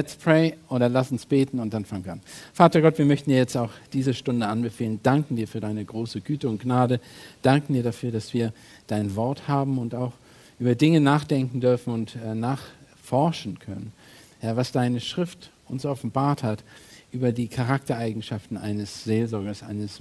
[0.00, 2.22] Let's pray oder lass uns beten und dann fangen wir an.
[2.54, 4.98] Vater Gott, wir möchten dir jetzt auch diese Stunde anbefehlen.
[5.02, 7.00] Danken dir für deine große Güte und Gnade.
[7.42, 8.54] Danken dir dafür, dass wir
[8.86, 10.14] dein Wort haben und auch
[10.58, 13.92] über Dinge nachdenken dürfen und äh, nachforschen können.
[14.38, 16.64] Herr, was deine Schrift uns offenbart hat
[17.12, 20.00] über die Charaktereigenschaften eines Seelsorgers, eines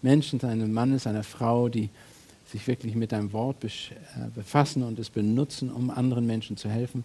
[0.00, 1.90] Menschen, eines Mannes, einer Frau, die
[2.50, 3.68] sich wirklich mit deinem Wort äh,
[4.34, 7.04] befassen und es benutzen, um anderen Menschen zu helfen.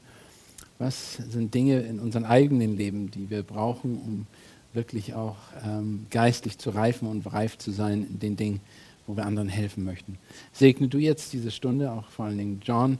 [0.79, 4.27] Was sind Dinge in unserem eigenen Leben, die wir brauchen, um
[4.73, 8.61] wirklich auch ähm, geistlich zu reifen und reif zu sein in den Dingen,
[9.05, 10.17] wo wir anderen helfen möchten.
[10.53, 12.97] Segne du jetzt diese Stunde, auch vor allen Dingen John,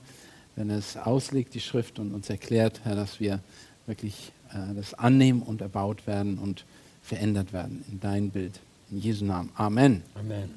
[0.55, 3.39] wenn er es auslegt, die Schrift und uns erklärt, Herr, dass wir
[3.85, 6.65] wirklich äh, das annehmen und erbaut werden und
[7.01, 8.59] verändert werden in dein Bild.
[8.91, 9.51] In Jesu Namen.
[9.55, 10.03] Amen.
[10.15, 10.49] Amen.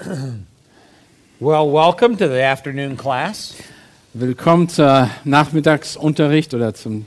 [1.40, 3.54] Well, welcome to the afternoon class.
[4.16, 7.04] Willkommen zum Nachmittagsunterricht oder zum.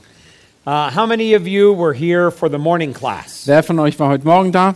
[0.66, 3.44] Uh, how many of you were here for the morning class?
[3.46, 4.74] Wer von euch war heute Morgen da?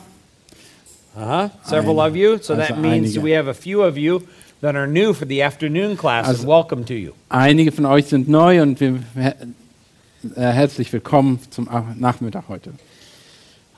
[1.15, 1.51] Uh-huh.
[1.63, 2.39] Several of you.
[2.41, 3.23] So that Also means einige.
[3.23, 4.23] we have a few of you
[4.63, 6.27] that are new for the afternoon class.
[6.27, 7.13] Also- welcome to you.
[7.29, 9.35] Einige von euch sind neu und wir, äh,
[10.35, 12.73] herzlich willkommen zum Nachmittag heute.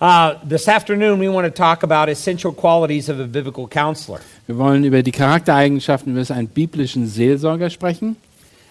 [0.01, 4.21] Uh, this afternoon, we want to talk about essential qualities of a biblical counselor.
[4.47, 8.15] Wir wollen über die Charaktereigenschaften eines biblischen Seelsorger sprechen.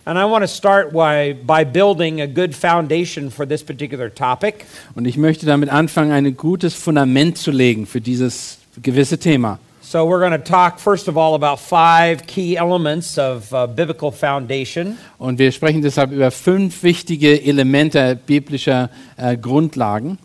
[0.06, 4.66] And I want to start by, by building a good foundation for this particular topic.
[4.96, 9.60] Und ich möchte damit anfangen, ein gutes Fundament zu legen für dieses gewisse Thema.
[9.82, 14.12] So, we're going to talk, first of all, about five key elements of uh, biblical
[14.12, 14.98] foundation.
[15.20, 20.18] Und wir sprechen deshalb über fünf wichtige Elemente biblischer äh, Grundlagen.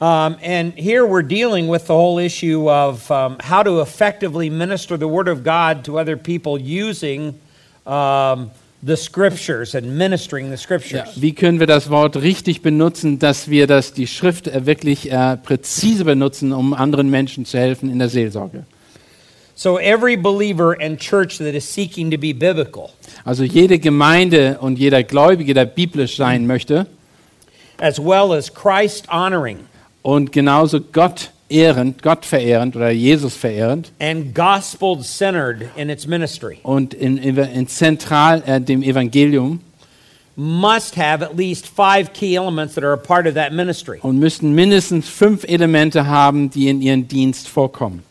[0.00, 4.98] Um, and here we're dealing with the whole issue of um, how to effectively minister
[4.98, 7.38] the Word of God to other people using
[7.86, 8.50] um,
[8.84, 11.08] the Scriptures and ministering the Ja, Scriptures.
[11.20, 15.36] wie können wir das Wort richtig benutzen, dass wir das, die Schrift äh, wirklich äh,
[15.36, 18.64] präzise benutzen, um anderen Menschen zu helfen in der Seelsorge?
[19.54, 22.90] So, every believer and church that is seeking to be biblical,
[23.24, 26.86] Also jede Gemeinde und jeder Gläubige, der biblisch sein möchte
[27.78, 29.58] as well as Christ honoring
[30.02, 36.58] und genauso Gott ehrend, Gott verehrend oder Jesus verehrend and gospel centered in its ministry,
[36.62, 39.60] und in, in zentral äh, dem Evangelium
[40.34, 43.98] must have at least five key elements that are a part of that ministry.
[44.02, 48.02] und müssen mindestens fünf Elemente haben, die in ihrem Dienst vorkommen.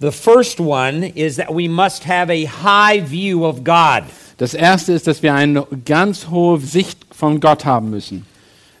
[0.00, 4.04] The first one is that we must have a high view of God.
[4.38, 8.26] Das erste ist, dass wir eine ganz hohe Sicht von Gott haben müssen.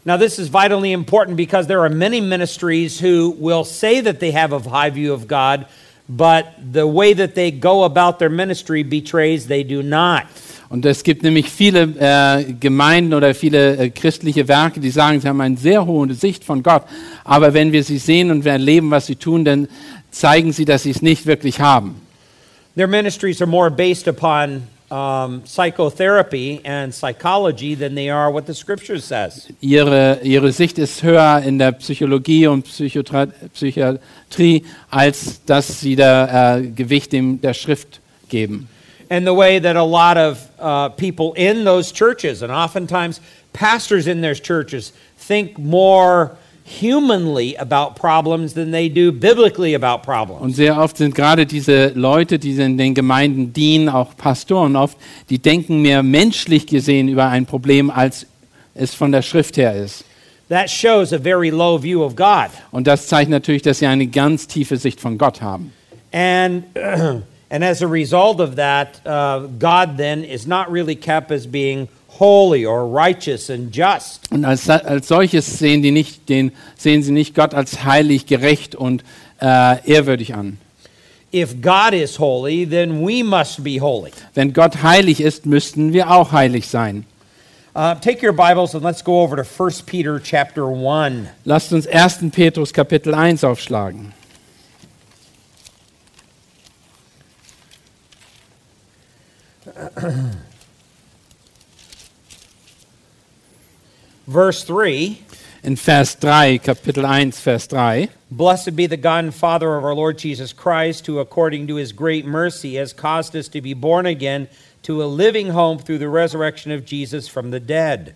[0.06, 4.32] Now, this is vitally important because there are many ministries who will say that they
[4.32, 5.66] have a high view of God,
[6.08, 10.26] but the way that they go about their ministry betrays they do not.
[10.68, 15.28] Und es gibt nämlich viele äh, Gemeinden oder viele äh, christliche Werke, die sagen, sie
[15.28, 16.82] haben eine sehr hohe Sicht von Gott.
[17.22, 19.68] Aber wenn wir sie sehen und wir erleben, was sie tun, dann
[20.10, 22.00] zeigen sie, dass sie es nicht wirklich haben.
[22.76, 28.54] Their ministries are more based upon um, psychotherapy and psychology than they are what the
[28.54, 29.48] scripture says.
[29.60, 36.58] Ihre, ihre Sicht ist höher in der Psychologie und Psychotra Psychiatrie, als dass sie da
[36.58, 38.68] äh, Gewicht dem, der Schrift geben.
[39.10, 43.20] And the way that a lot of uh, people in those churches, and oftentimes
[43.52, 50.40] pastors in those churches, think more humanly about problems than they do biblically about problems.
[50.40, 54.96] Und sehr oft sind gerade diese Leute, die in den Gemeinden dienen, auch Pastoren oft,
[55.28, 58.26] die denken mehr menschlich gesehen über ein Problem, als
[58.74, 60.04] es von der Schrift her ist.
[60.48, 62.50] That shows a very low view of God.
[62.70, 65.72] Und das zeigt natürlich, dass sie eine ganz tiefe Sicht von Gott haben.
[66.12, 66.64] And,
[67.50, 71.88] and as a result of that, uh, God then is not really kept as being
[72.18, 74.30] holy or righteous and just.
[74.30, 78.74] Und als, als solches sehen, die nicht, den, sehen sie nicht Gott als heilig, gerecht
[78.74, 79.02] und
[79.40, 80.58] äh, ehrwürdig an.
[81.32, 84.12] If God is holy, then we must be holy.
[84.34, 87.06] Wenn Gott heilig ist, müssten wir auch heilig sein.
[87.76, 91.26] Uh, take your Bibles and let's go over to 1 Peter chapter 1.
[91.44, 92.30] Lasst uns 1.
[92.30, 94.12] Petrus Kapitel 1 aufschlagen.
[104.26, 105.18] Verse 3
[105.62, 108.08] in Vers 3, Kapitel 1, Vers 3.
[108.30, 111.92] Blessed be the God and Father of our Lord Jesus Christ, who according to his
[111.92, 114.48] great mercy has caused us to be born again
[114.82, 118.14] to a living hope through the resurrection of Jesus from the dead.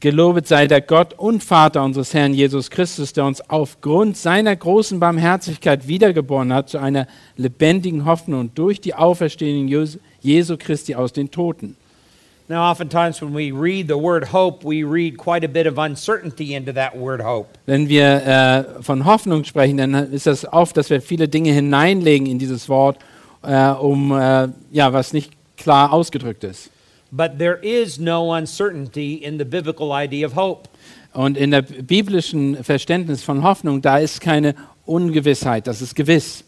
[0.00, 5.00] Gelobet sei der Gott und Vater unseres Herrn Jesus Christus, der uns aufgrund seiner großen
[5.00, 11.30] Barmherzigkeit wiedergeboren hat zu einer lebendigen Hoffnung durch die Auferstehung Jes- Jesu Christi aus den
[11.32, 11.76] Toten.
[12.50, 16.54] Now, oftentimes when we read the word hope, we read quite a bit of uncertainty
[16.54, 17.58] into that word hope.
[17.66, 22.26] Wenn wir äh, von Hoffnung sprechen, dann ist das oft, dass wir viele Dinge hineinlegen
[22.26, 23.00] in dieses Wort,
[23.42, 26.70] äh, um äh, ja, was nicht klar ausgedrückt ist.
[27.10, 30.70] But there is no uncertainty in the biblical idea of hope.
[31.12, 34.54] Und in der biblischen Verständnis von Hoffnung, da ist keine
[34.86, 36.44] Ungewissheit, das ist gewiss.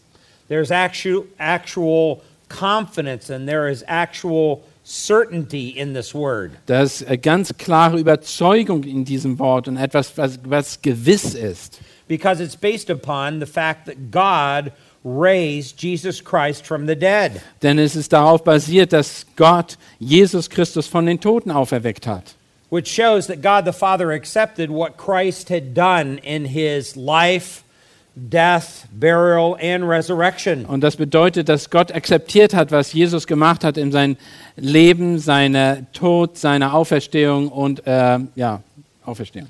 [0.47, 6.51] There's actual, actual confidence and there is actual certainty in this word.
[6.65, 11.79] Da ist eine ganz klare Überzeugung in diesem Wort und etwas, was, was gewiss ist.
[12.07, 14.73] because it's based upon the fact that God
[15.03, 17.41] raised Jesus Christ from the dead.
[17.61, 22.35] Denn es ist darauf basiert, dass Gott Jesus Christus von den Toten auferweckt hat.
[22.69, 27.63] Which shows that God the Father accepted what Christ had done in his life,
[28.15, 30.65] death, burial, and resurrection.
[30.65, 34.17] Und das bedeutet, dass Gott akzeptiert hat, was Jesus gemacht hat in seinem
[34.55, 38.61] Leben, seiner Tod, seiner Auferstehung und äh, ja,
[39.05, 39.47] Auferstehung.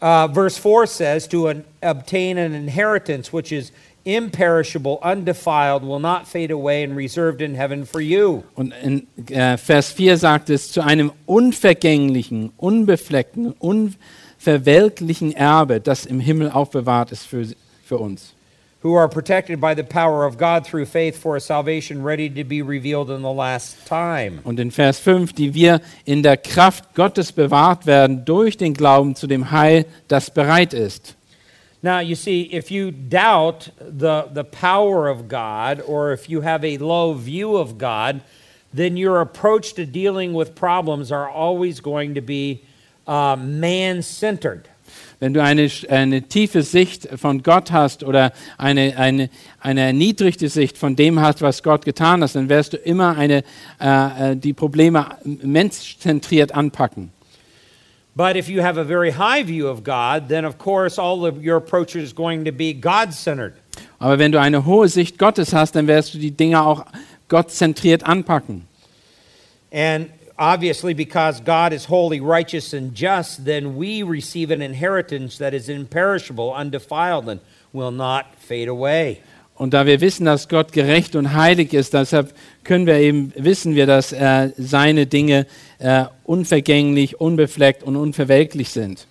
[0.00, 3.72] Uh, verse 4 says, To an, obtain an inheritance which is
[4.04, 8.44] imperishable, undefiled, will not fade away, and reserved in heaven for you.
[8.54, 13.52] Und in äh, Vers 4 sagt es, zu einem unvergänglichen, unbefleckten,
[14.48, 17.46] unverwelklichen Erbe, das im Himmel aufbewahrt ist für,
[17.84, 18.34] für uns.
[18.80, 22.44] who are protected by the power of God through faith for a salvation ready to
[22.44, 24.38] be revealed in the last time.
[24.44, 29.16] Und in Vers 5, die wir in der Kraft Gottes bewahrt werden durch den Glauben
[29.16, 31.16] zu dem Heil, das bereit ist.
[31.82, 36.64] Now, you see, if you doubt the, the power of God or if you have
[36.64, 38.20] a low view of God,
[38.72, 42.62] then your approach to dealing with problems are always going to be
[43.08, 44.68] uh, man centered.
[45.20, 50.78] Wenn du eine, eine tiefe Sicht von Gott hast oder eine, eine, eine erniedrigte Sicht
[50.78, 53.42] von dem hast, was Gott getan hat, dann wirst du immer eine,
[53.80, 57.10] äh, äh, die Probleme menschzentriert anpacken.
[58.14, 61.36] But if you have a very high view of God, then of course all of
[61.44, 63.54] your approach is going to be God centered.
[63.98, 66.84] Aber wenn du eine hohe Sicht Gottes hast, dann wirst du die Dinge auch
[67.28, 68.66] gottzentriert anpacken.
[69.72, 70.08] And
[70.38, 75.68] obviously, because God is holy, righteous, and just, then we receive an inheritance that is
[75.68, 77.40] imperishable, undefiled, and
[77.72, 79.20] will not fade away.
[79.56, 82.32] Und da wir wissen, dass Gott gerecht und heilig ist, deshalb
[82.62, 85.46] können wir eben wissen wir, dass äh, seine Dinge
[85.80, 89.08] äh, unvergänglich, unbefleckt und unverwelklich sind.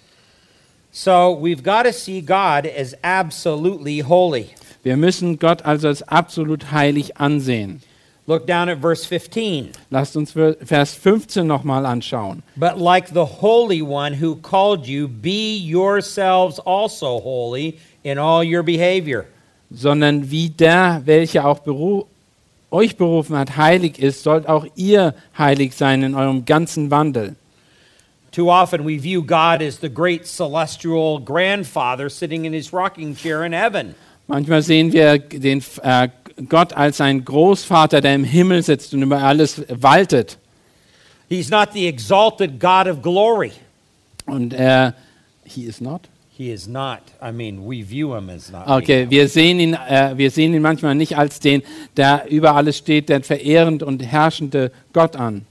[0.89, 4.47] So we've got to see God as absolutely holy.
[4.83, 7.81] Wir müssen Gott also als absolut heilig ansehen.
[8.29, 9.71] Look down at verse 15.
[9.89, 12.43] Lasst uns Vers 15 nochmal anschauen.
[12.57, 18.63] But like the Holy One who called you, be yourselves also holy in all your
[18.63, 19.27] behavior.
[19.71, 22.03] Sondern wie der, welcher auch beru
[22.69, 27.37] euch berufen hat, heilig ist, sollt auch ihr heilig sein in eurem ganzen Wandel.
[28.31, 33.45] Too often we view God as the great celestial grandfather sitting in his rocking chair
[33.45, 33.95] in heaven.
[34.27, 36.09] Manchmal sehen wir den, äh,
[36.49, 40.37] Gott als ein Großvater, der im Himmel sitzt und über alles waltet.
[41.29, 43.51] He's not the exalted God of glory.
[44.25, 44.93] Und er,
[45.43, 46.01] he is not.
[46.37, 46.99] He is not.
[47.21, 48.67] I mean, we view him as not.
[48.67, 51.63] Okay, wir sehen ihn, äh, wir sehen ihn manchmal nicht als den,
[51.97, 55.45] der über alles steht, der verehrend und herrschende Gott an.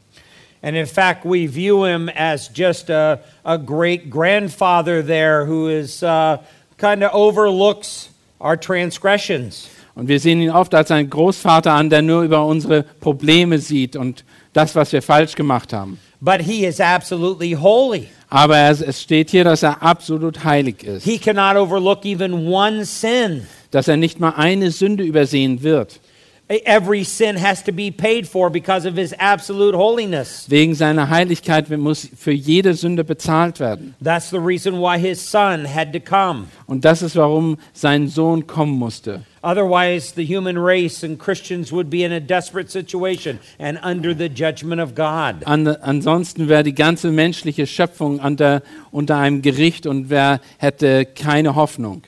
[0.62, 6.02] And in fact, we view him as just a, a great grandfather there who is
[6.02, 6.38] uh,
[6.78, 9.68] kind of overlooks our transgressions.
[9.96, 13.96] Und wir sehen ihn oft als einen Großvater an, der nur über unsere Probleme sieht
[13.96, 15.98] und das, was wir falsch gemacht haben.
[16.20, 18.08] But he is absolutely holy.
[18.28, 23.46] Aber es, steht hier, dass er absolut heilig ist, He cannot overlook even one sin.
[23.70, 26.00] dass er nicht mal eine Sünde übersehen wird.
[26.48, 30.46] Every sin has to be paid for because of his absolute holiness.
[30.48, 33.96] Wegen seiner Heiligkeit muss für jede Sünde bezahlt werden.
[34.00, 36.46] That's the reason why his son had to come.
[36.66, 39.24] Und das ist, warum sein Sohn kommen musste.
[39.42, 44.28] Otherwise, the human race and Christians would be in a desperate situation and under the
[44.28, 45.44] judgment of God.
[45.46, 48.62] An, ansonsten wäre die ganze menschliche Schöpfung unter,
[48.92, 52.02] unter einem Gericht und wer hätte keine Hoffnung.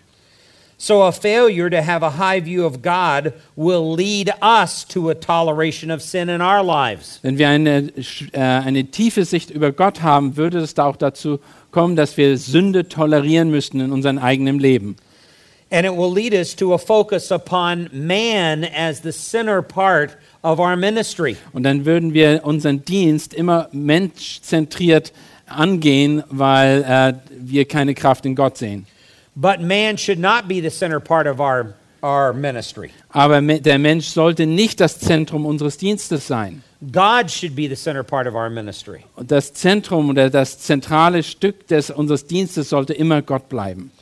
[0.80, 5.14] So a failure to have a high view of God will lead us to a
[5.14, 7.18] toleration of sin in our lives.
[7.22, 7.92] Wenn wir eine,
[8.32, 11.40] äh, eine tiefe Sicht über Gott haben, würde es da auch dazu
[11.72, 14.94] kommen, dass wir Sünde tolerieren müssten in unserem eigenen Leben.
[15.70, 20.60] And it will lead us to a focus upon man as the center part of
[20.60, 21.36] our ministry.
[21.52, 25.12] Und dann würden wir unseren Dienst immer menschzentriert
[25.46, 28.86] angehen, weil äh, wir keine Kraft in Gott sehen.
[29.40, 32.90] But man should not be the center part of our, our ministry.
[33.10, 36.64] Aber der Mensch sollte nicht das Zentrum unseres Dienstes sein.
[36.80, 39.04] God should be the center part of our ministry.
[39.14, 43.92] Und das Zentrum oder das zentrale Stück des, unseres Dienstes sollte immer Gott bleiben.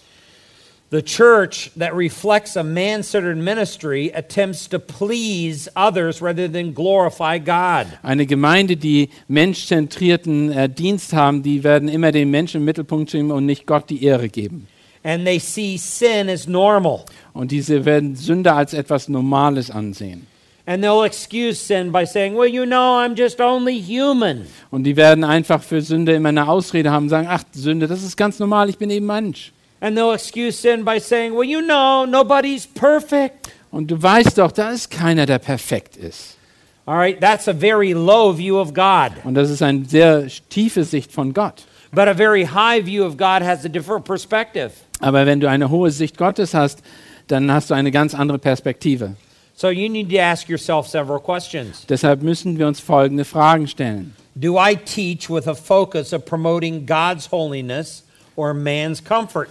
[0.91, 7.39] The church that reflects a man centered ministry attempts to please others rather than glorify
[7.39, 7.89] God.
[8.03, 13.33] Eine Gemeinde, die menschzentrierten äh, Dienst haben, die werden immer den Menschen im Mittelpunkt schieben
[13.33, 14.69] und nicht Gott die Ehre geben.
[15.07, 17.05] And they see sin as normal.
[17.33, 20.27] Und diese werden Sünde als etwas Normales ansehen.
[20.67, 24.49] And they'll excuse sin by saying, well, you know, I'm just only human.
[24.73, 28.17] Und die werden einfach für Sünde immer eine Ausrede haben, sagen, ach, Sünde, das ist
[28.17, 29.53] ganz normal, ich bin eben Mensch.
[29.79, 33.49] And they'll excuse sin by saying, well, you know, nobody's perfect.
[33.71, 36.37] Und du weißt doch, da ist keiner, der perfekt ist.
[36.85, 39.13] All right, that's a very low view of God.
[39.23, 41.63] Und das ist eine sehr tiefe Sicht von Gott.
[41.93, 44.73] But a very high view of God has a different perspective.
[45.01, 46.83] Aber wenn du eine hohe Sicht Gottes hast,
[47.27, 49.17] dann hast du eine ganz andere Perspektive.
[49.55, 51.87] So you need to ask yourself several questions.
[51.89, 54.15] Deshalb müssen wir uns folgende Fragen stellen.
[54.35, 58.05] Do I teach with a focus of promoting God's holiness
[58.37, 59.49] or man's comfort?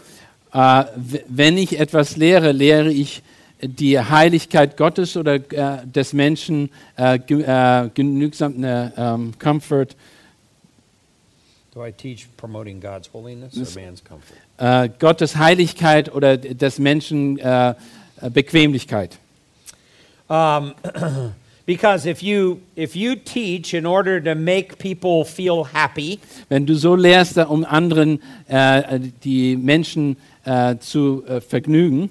[0.54, 3.24] W- wenn ich etwas lehre, lehre ich
[3.62, 9.88] die Heiligkeit Gottes oder äh, des Menschen äh, äh, genügsam eine ähm, Comfort,
[11.74, 14.38] Do I teach promoting God's holiness or man's comfort?
[14.58, 17.74] Äh, Gottes Heiligkeit oder des Menschen äh,
[18.30, 19.18] Bequemlichkeit.
[20.28, 20.74] Um,
[21.68, 26.20] because if you if you teach in order to make people feel happy,
[26.50, 32.10] Wenn du so lehrst, um anderen äh, die Menschen äh, zu äh, vergnügen,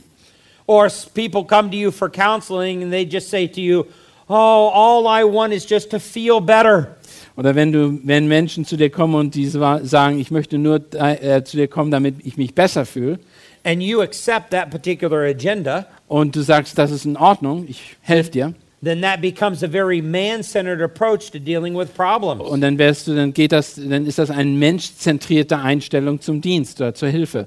[0.66, 3.84] or people come to you for counseling and they just say to you,
[4.28, 6.96] "Oh, all I want is just to feel better."
[7.36, 10.80] Oder wenn du, wenn Menschen zu dir kommen und die sa- sagen, ich möchte nur
[10.94, 13.18] äh, zu dir kommen, damit ich mich besser fühle,
[13.66, 18.30] And you accept that particular agenda, und du sagst, das ist in Ordnung, ich helfe
[18.30, 22.42] dir, then that becomes a very man-centered approach to dealing with problems.
[22.42, 26.78] und dann wärst du, dann geht das, dann ist das eine menschzentrierte Einstellung zum Dienst
[26.82, 27.46] oder zur Hilfe.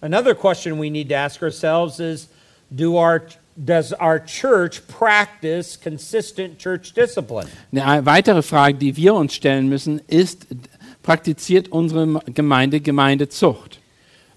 [0.00, 2.28] Another question we need to ask ourselves is
[2.70, 3.20] do our
[3.56, 7.48] does our church practice consistent church discipline?
[7.72, 10.46] Eine weitere Frage, die wir uns stellen müssen, ist,
[11.02, 13.78] praktiziert unsere Gemeinde Gemeindezucht?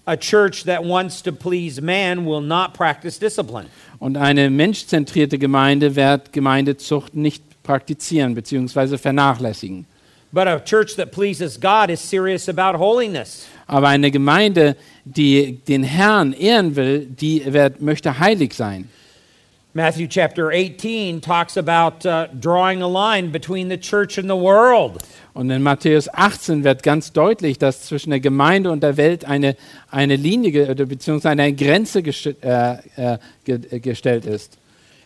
[0.06, 3.66] A church that wants to please man will not practice discipline.
[3.98, 8.98] Und eine menschzentrierte Gemeinde wird Gemeindezucht nicht praktizieren bzw.
[8.98, 9.86] vernachlässigen.
[10.30, 13.46] But a church that pleases God is serious about holiness.
[13.66, 18.90] Aber eine Gemeinde, die den Herrn ehren will, die wird, möchte heilig sein.
[19.76, 25.02] Matthew chapter 18 talks about uh, drawing a line between the church and the world.
[25.34, 29.56] Und in Matthäus 18 wird ganz deutlich, dass zwischen der Gemeinde und der Welt eine,
[29.90, 34.58] eine Linie beziehungsweise eine Grenze gesti- äh, äh, äh, gestellt ist.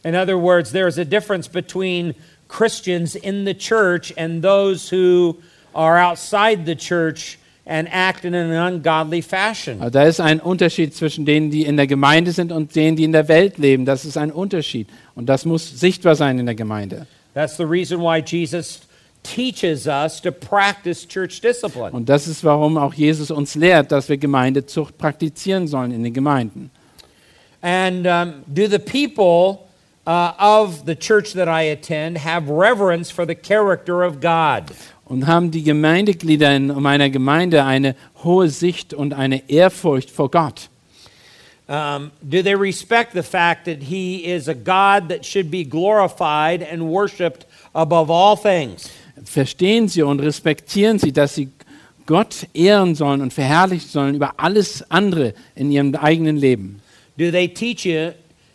[0.04, 2.14] In other words, there's a difference between
[2.48, 5.38] Christians in the church and those who
[5.72, 9.80] are outside the church and act in an ungodly fashion.
[9.80, 13.04] Also da ist ein Unterschied zwischen denen, die in der Gemeinde sind und denen, die
[13.04, 13.84] in der Welt leben.
[13.84, 14.88] Das ist ein Unterschied.
[15.14, 17.06] Und das muss sichtbar sein in der Gemeinde.
[17.34, 18.80] That's the reason why Jesus
[19.22, 21.90] teaches us to practice church discipline.
[21.92, 26.14] Und das ist, warum auch Jesus uns lehrt, dass wir Gemeindezucht praktizieren sollen in den
[26.14, 26.70] Gemeinden.
[27.60, 29.66] And um, do the people
[30.06, 34.64] uh, of the church that I attend have reverence for the character of God?
[35.08, 40.68] Und haben die Gemeindeglieder in meiner Gemeinde eine hohe Sicht und eine Ehrfurcht vor Gott?
[41.66, 46.62] Um, do they respect the fact that He is a God that should be glorified
[46.62, 48.88] and worshiped above all things?
[49.24, 51.50] Verstehen sie und respektieren sie, dass sie
[52.06, 56.80] Gott ehren sollen und verherrlichen sollen über alles andere in ihrem eigenen Leben?
[57.18, 58.12] Do they teach you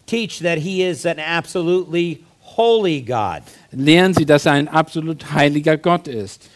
[0.07, 2.23] teach that He is an absolutely
[2.57, 3.43] holy God?
[3.71, 6.49] Lehren sie, dass er ein absolut heiliger Gott ist?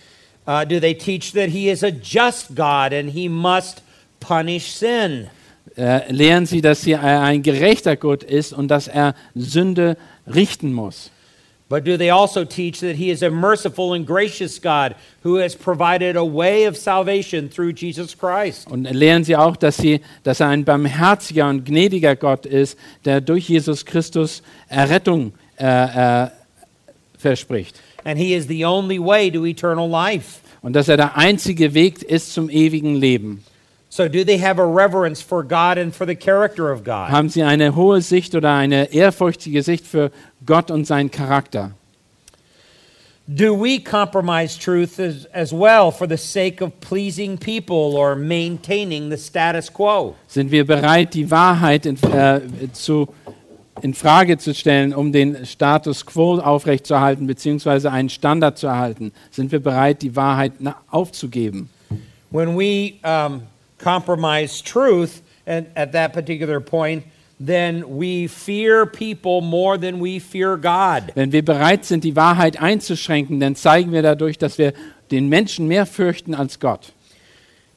[0.45, 3.81] Uh, do they teach that He is a just God and He must
[4.19, 5.27] punish sin?
[5.77, 11.11] Äh, lehren sie, dass er ein gerechter Gott ist und dass er Sünde richten muss?
[11.69, 15.53] But do they also teach that he is a merciful and gracious God who has
[15.53, 18.71] provided a way of salvation through Jesus Christ?
[18.71, 23.19] Und lehren sie auch, dass, sie, dass er ein barmherziger und gnädiger Gott ist, der
[23.19, 26.29] durch Jesus Christus Errettung äh, äh,
[27.17, 27.79] verspricht.
[28.03, 30.39] And he is the only way to eternal life.
[30.61, 33.43] Und dass er der einzige Weg ist zum ewigen Leben.
[33.89, 37.09] So, do they have a reverence for God and for the character of God?
[37.09, 40.11] Haben sie eine hohe Sicht oder eine ehrfurchtige Sicht für
[40.45, 41.71] Gott und seinen Charakter?
[43.29, 49.09] Do we compromise truth as, as well for the sake of pleasing people or maintaining
[49.09, 50.15] the status quo?
[50.27, 52.39] Sind wir bereit, die Wahrheit in, äh,
[52.71, 53.07] zu,
[53.81, 59.11] in Frage zu stellen, um den Status quo aufrechtzuerhalten, beziehungsweise einen Standard zu erhalten?
[59.31, 60.53] Sind wir bereit, die Wahrheit
[60.89, 61.69] aufzugeben?
[62.29, 63.43] When we um,
[63.81, 67.03] compromise truth at, at that particular point,
[67.39, 71.13] then we fear people more than we fear God.
[71.15, 74.73] Wenn wir bereit sind, die Wahrheit einzuschränken, dann zeigen wir dadurch, dass wir
[75.11, 76.93] den Menschen mehr fürchten als Gott.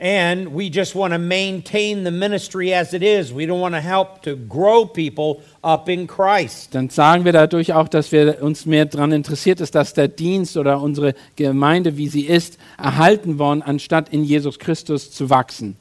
[0.01, 3.35] And we just want to maintain the ministry as it is.
[3.35, 6.75] We don't want to help to grow people up in Christ.
[6.75, 10.57] Dann sagen wir dadurch auch, dass wir uns mehr daran interessiert ist, dass der Dienst
[10.57, 15.77] oder unsere Gemeinde, wie sie ist, erhalten worden, anstatt in Jesus Christus zu wachsen.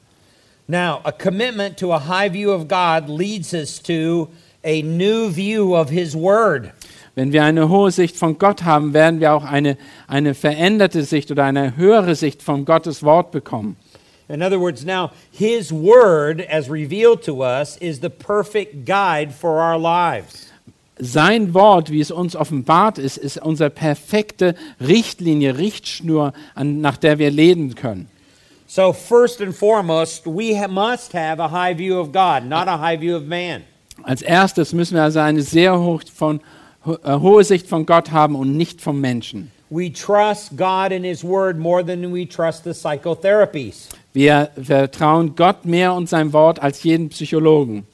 [0.66, 4.28] Now, a commitment to a high view of God leads us to
[4.62, 6.72] a new view of His Word.
[7.14, 11.30] Wenn wir eine hohe Sicht von Gott haben, werden wir auch eine, eine veränderte Sicht
[11.30, 13.76] oder eine höhere Sicht von Gottes Wort bekommen.
[14.30, 19.60] In other words, now, His Word, as revealed to us, is the perfect guide for
[19.60, 20.46] our lives.
[21.02, 27.18] Sein Wort, wie es uns offenbart ist, ist unsere perfekte Richtlinie, Richtschnur, an, nach der
[27.18, 28.08] wir leben können.
[28.66, 32.78] So, first and foremost, we ha- must have a high view of God, not a
[32.78, 33.62] high view of man.
[34.04, 36.40] Als erstes müssen wir also eine sehr hoch von,
[36.86, 39.50] ho äh, hohe Sicht von Gott haben und nicht vom Menschen.
[39.70, 43.88] We trust God and His Word more than we trust the psychotherapies.
[44.12, 47.86] Wir vertrauen Gott mehr und seinem Wort als jeden Psychologen.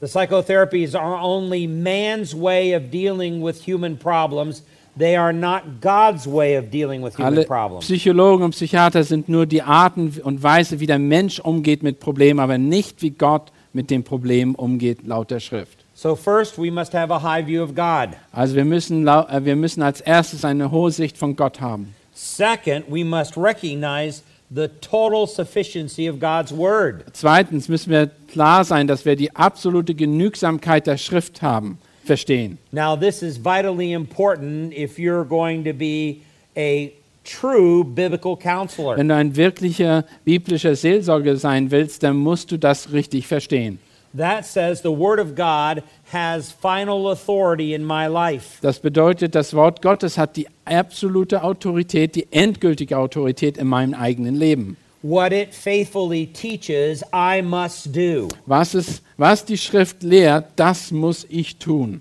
[0.00, 4.64] The psychotherapies are only man's way of dealing with human problems.
[4.98, 7.86] They are not God's way of dealing with human Alle problems.
[7.86, 12.40] Psychologen und Psychiater sind nur die Arten und Weise, wie der Mensch umgeht mit Problemen,
[12.40, 15.78] aber nicht wie Gott mit dem Problem umgeht, laut der Schrift.
[15.94, 18.16] So, first, we must have a high view of God.
[18.32, 21.94] Also wir müssen, äh, wir müssen als erstes eine hohe Sicht von Gott haben.
[22.12, 24.22] Second, we must recognize
[24.54, 27.04] the total sufficiency of God's Word.
[27.12, 32.58] Zweitens müssen wir klar sein, dass wir die absolute Genügsamkeit der Schrift haben, verstehen.
[32.70, 36.22] Now, this is vitally important if you're going to be
[36.56, 36.92] a
[37.24, 38.96] true biblical counselor.
[38.96, 43.78] Wenn du ein wirklicher biblischer Seelsorger sein willst, dann musst du das richtig verstehen.
[44.14, 45.82] That says the Word of God
[46.12, 48.58] has final authority in my life.
[48.60, 54.34] Das bedeutet, das Wort Gottes hat die absolute Autorität, die endgültige Autorität in meinem eigenen
[54.34, 54.76] Leben.
[55.02, 58.28] What it faithfully teaches, I must do.
[58.46, 62.00] Was, es, was die Schrift lehrt, das muss ich tun.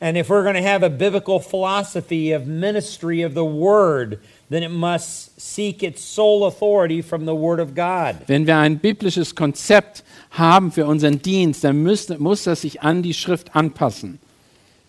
[0.00, 4.18] And if we're going to have a biblical philosophy of ministry of the Word,
[4.50, 8.16] then it must seek its sole authority from the Word of God.
[8.26, 13.02] Wenn wir ein biblisches Konzept haben für unseren Dienst, dann müsste, muss das sich an
[13.02, 14.18] die Schrift anpassen.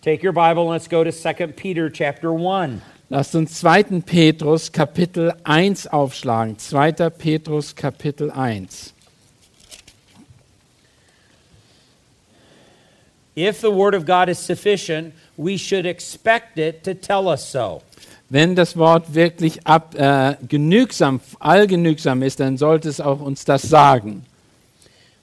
[0.02, 2.82] Take your Bible and let's go to 2 Peter chapter 1.
[3.08, 4.00] Lasst uns 2.
[4.00, 6.58] Petrus Kapitel 1 aufschlagen.
[6.58, 7.10] 2.
[7.10, 8.94] Petrus Kapitel 1.
[13.36, 17.82] If the Word of God is sufficient, we should expect it to tell us so.
[18.32, 23.60] Wenn das Wort wirklich ab, äh, genügsam, allgenügsam ist, dann sollte es auch uns das
[23.60, 24.24] sagen.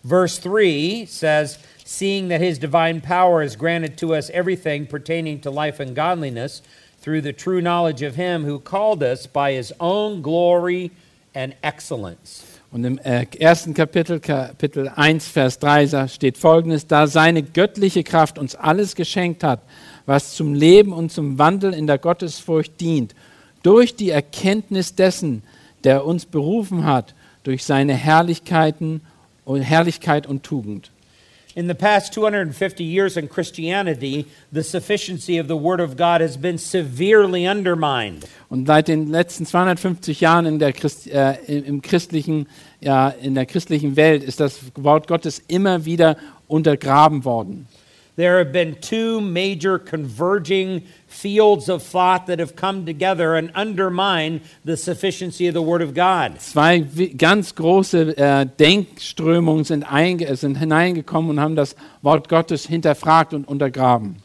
[0.07, 5.49] Verse 3 says, Seeing that his divine power has granted to us everything pertaining to
[5.49, 6.61] life and godliness
[7.01, 10.91] through the true knowledge of him who called us by his own glory
[11.33, 12.43] and excellence.
[12.71, 18.03] Und im äh, ersten Kapitel, Kapitel 1, Vers 3 sa- steht folgendes, da seine göttliche
[18.03, 19.61] Kraft uns alles geschenkt hat,
[20.09, 23.13] was zum Leben und zum Wandel in der Gottesfurcht dient,
[23.61, 25.43] durch die Erkenntnis dessen,
[25.83, 29.01] der uns berufen hat, durch seine Herrlichkeiten
[29.45, 30.89] und Herrlichkeit und Tugend.
[31.53, 36.37] In the past 250 years in Christianity, the sufficiency of the Word of God has
[36.37, 38.25] been severely undermined.
[38.49, 42.47] Und seit den letzten 250 Jahren in der, Christ, äh, im, christlichen,
[42.81, 46.17] ja, in der christlichen Welt ist das Wort Gottes immer wieder
[46.47, 47.67] untergraben worden.
[48.19, 54.41] There have been two major converging fields of thought that have come together and undermine
[54.65, 56.37] the sufficiency of the Word of God.
[56.41, 56.79] Zwei
[57.15, 59.85] ganz große äh, Denkströmungen sind,
[60.33, 64.17] sind hineingekommen und haben das Wort Gottes hinterfragt und untergraben.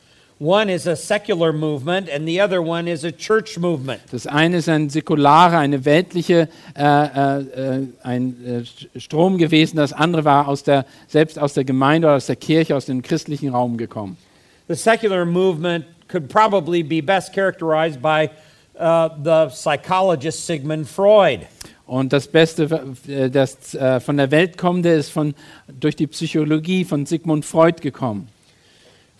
[0.45, 4.03] One is a secular movement, and the other one is a church movement.
[4.13, 9.79] Das eine ist ein säkularer, eine weltliche äh, äh, äh, ein äh, St- Strom gewesen,
[9.79, 13.01] das andere war aus der, selbst aus der Gemeinde oder aus der Kirche, aus dem
[13.01, 14.19] christlichen Raum gekommen.
[14.69, 18.29] The secular movement could probably be best characterized by
[18.79, 21.47] uh, the psychologist Sigmund Freud.
[21.87, 22.65] Und das Beste,
[23.09, 25.35] äh, das äh, von der Welt kommende, ist von,
[25.81, 28.29] durch die Psychologie von Sigmund Freud gekommen.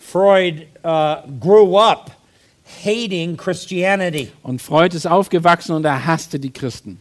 [0.05, 2.11] Freud uh, grew up
[2.83, 4.31] hating Christianity.
[4.43, 6.99] Und Freud ist aufgewachsen und er hasste die Christen.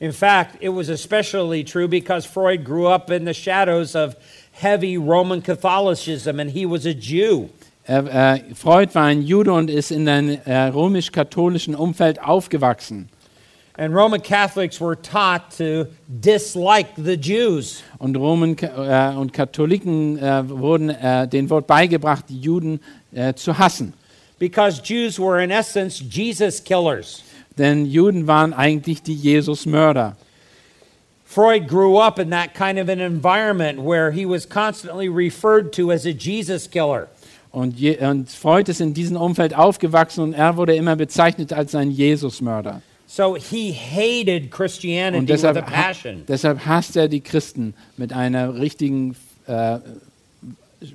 [0.00, 4.16] In fact, it was especially true because Freud grew up in the shadows of
[4.52, 7.48] heavy Roman Catholicism and he was a Jew.
[7.86, 13.08] Er, äh, Freud war ein Jude und ist in einem äh, römisch-katholischen Umfeld aufgewachsen.
[13.76, 17.82] And Roman Catholics were taught to dislike the Jews.
[17.98, 22.80] Und Romen äh, und Katholiken äh, wurden äh, denen wurde beigebracht, die Juden
[23.12, 23.94] äh, zu hassen.
[24.38, 27.22] because Jews were, in essence, Jesus killers.
[27.56, 30.16] Denn Juden waren eigentlich die Jesus-Mörder.
[31.24, 35.90] Freud grew up in that kind of an environment where he was constantly referred to
[35.90, 37.08] as a Jesus killer.
[37.52, 41.74] Und, je, und Freud ist in diesem Umfeld aufgewachsen und er wurde immer bezeichnet als
[41.74, 42.82] ein Jesus-Mörder.
[43.06, 46.24] So he hated Christianity Und with a deshalb, ha passion.
[46.26, 49.14] deshalb hasst er die Christen mit einer richtigen,
[49.46, 49.78] äh,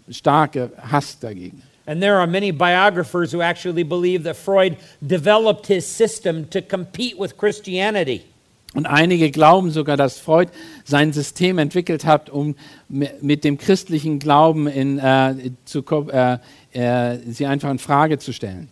[0.10, 1.62] starke Hass dagegen.
[1.86, 7.18] And there are many biographers who actually believe that Freud developed his system to compete
[7.18, 8.22] with Christianity.
[8.76, 10.52] Und einige glauben sogar, dass Freud
[10.86, 12.56] sein System entwickelt hat, um
[12.88, 16.38] mi- mit dem christlichen Glauben in, äh, zu, äh,
[16.74, 18.68] äh, sie einfach in Frage zu stellen.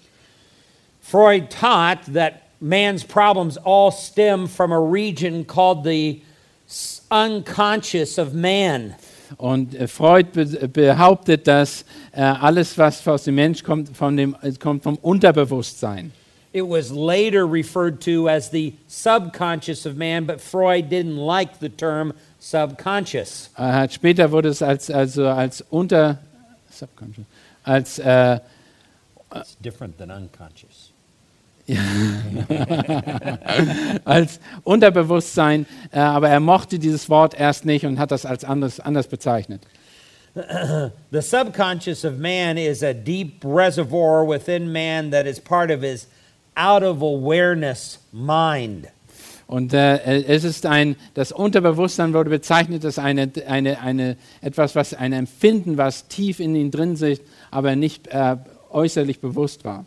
[1.02, 6.22] Freud taught that man's problems all stem from a region called the
[7.10, 8.96] unconscious of man.
[9.38, 10.28] Und äh, Freud
[10.72, 16.12] behauptet, dass äh, alles, was aus dem Mensch kommt, von dem, es kommt vom Unterbewusstsein.
[16.54, 21.70] It was later referred to as the subconscious of man, but Freud didn't like the
[21.70, 23.50] term subconscious.
[23.58, 26.20] Äh, später wurde es als, also als Unter...
[26.72, 27.26] Subconscious,
[27.64, 28.40] als äh,
[29.36, 30.87] It's different than unconscious.
[34.06, 38.80] als Unterbewusstsein, äh, aber er mochte dieses Wort erst nicht und hat das als anders,
[38.80, 39.62] anders bezeichnet.
[41.12, 46.08] The subconscious of man is a deep reservoir within man that is part of his
[46.56, 48.88] out of awareness mind.
[49.48, 54.94] Und äh, es ist ein, das Unterbewusstsein wurde bezeichnet als eine, eine, eine, etwas, was
[54.94, 58.36] ein Empfinden, was tief in ihm drin sitzt, aber nicht äh,
[58.70, 59.86] äußerlich bewusst war.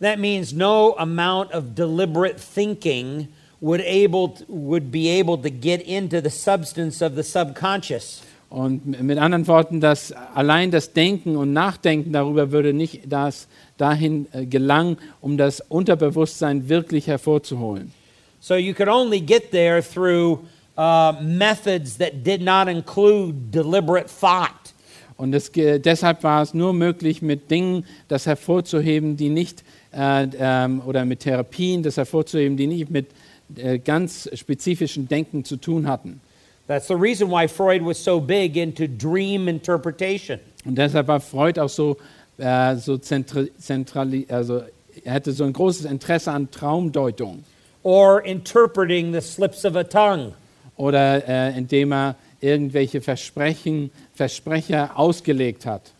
[0.00, 3.28] That means no amount of deliberate thinking
[3.60, 8.22] would able would be able to get into the substance of the subconscious.
[8.48, 14.26] Und mit anderen Worten, dass allein das Denken und Nachdenken darüber würde nicht das dahin
[14.32, 17.92] äh, gelangen, um das Unterbewusstsein wirklich hervorzuholen.
[18.40, 20.40] So you could only get there through
[20.76, 24.74] uh, methods that did not include deliberate thought.
[25.16, 30.82] Und es, deshalb war es nur möglich, mit Dingen das hervorzuheben, die nicht, äh, ähm,
[30.86, 33.08] oder mit Therapien das hervorzuheben, die nicht mit
[33.56, 36.20] äh, ganz spezifischem Denken zu tun hatten.
[36.66, 40.38] That's the reason why Freud was so big into dream interpretation.
[40.64, 41.96] Und deshalb war Freud auch so,
[42.38, 44.62] äh, so zentri zentrali also
[45.04, 47.44] er hatte so ein großes Interesse an Traumdeutung.
[47.82, 50.34] or interpreting the slips of a tongue,
[50.76, 55.92] oder äh, indem er irgendwelche Versprechen, Versprecher ausgelegt hat.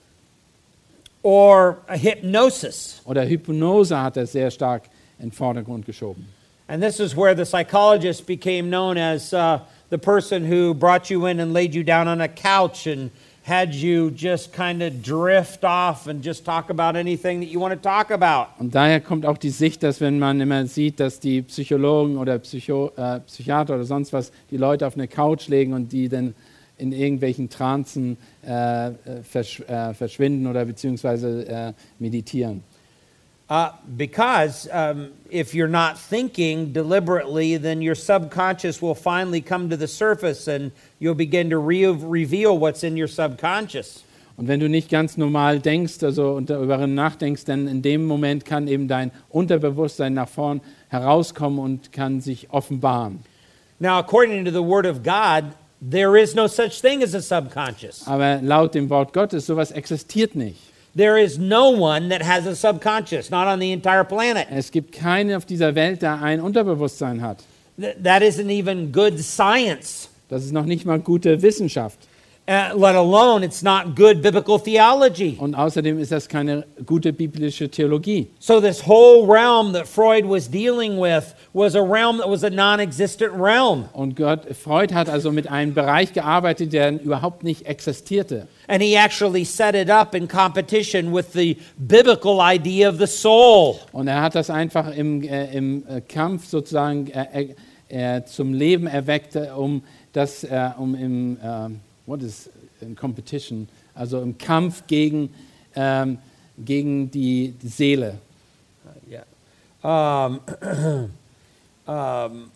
[1.22, 3.00] Or a hypnosis.
[3.04, 4.84] Oder Hypnose hat er sehr stark
[5.18, 6.26] in den Vordergrund geschoben.
[6.68, 9.58] And this is where the psychologist became known as uh,
[9.90, 13.10] the person who brought you in and laid you down on a couch and
[13.42, 17.74] had you just kind of drift off and just talk about anything that you want
[17.74, 18.48] to talk about.
[18.60, 22.38] Und daher kommt auch die Sicht, dass wenn man immer sieht, dass die Psychologen oder
[22.38, 26.34] Psycho, äh, Psychiater oder sonst was die Leute auf eine Couch legen und die dann
[26.78, 32.62] in irgendwelchen Tranzen versch äh, verschwinden oder beziehungsweise äh, meditieren.
[33.50, 39.76] Uh, because um, if you're not thinking deliberately, then your subconscious will finally come to
[39.76, 44.04] the surface and you'll begin to re- reveal what's in your subconscious.
[44.36, 48.44] Und wenn du nicht ganz normal denkst, also und darüber nachdenkst, dann in dem Moment
[48.44, 53.18] kann eben dein Unterbewusstsein nach vorn herauskommen und kann sich offenbaren.
[53.80, 58.06] Now, according to the Word of God, there is no such thing as a subconscious.
[58.06, 60.58] Aber laut dem Wort Gottes, sowas existiert nicht.
[60.94, 64.48] There is no one that has a subconscious, not on the entire planet.
[64.50, 67.38] Es gibt keinen auf dieser Welt, der ein Unterbewusstsein hat.
[67.78, 70.08] Th- that isn't even good science.
[70.28, 71.98] Das ist noch nicht mal gute Wissenschaft.
[72.50, 75.36] Uh, let alone it's not good biblical theology.
[75.38, 78.28] Und außerdem ist das keine gute biblische Theologie.
[78.40, 82.50] So, this whole realm that Freud was dealing with was a realm that was a
[82.50, 83.88] non existent realm.
[83.92, 88.48] Und Gott, Freud hat also mit einem Bereich gearbeitet, der überhaupt nicht existierte.
[88.66, 93.76] And he actually set it up in competition with the biblical idea of the soul.
[93.92, 97.54] Und er hat das einfach im, äh, im äh, Kampf sozusagen äh,
[97.88, 99.82] äh, zum Leben erweckt, äh, um
[100.12, 101.38] das, äh, um im,
[102.10, 102.48] what is
[102.80, 105.30] in competition, also im Kampf gegen,
[105.76, 106.18] ähm,
[106.64, 108.18] gegen die, die Seele.
[109.82, 110.40] Um,
[111.86, 112.50] um,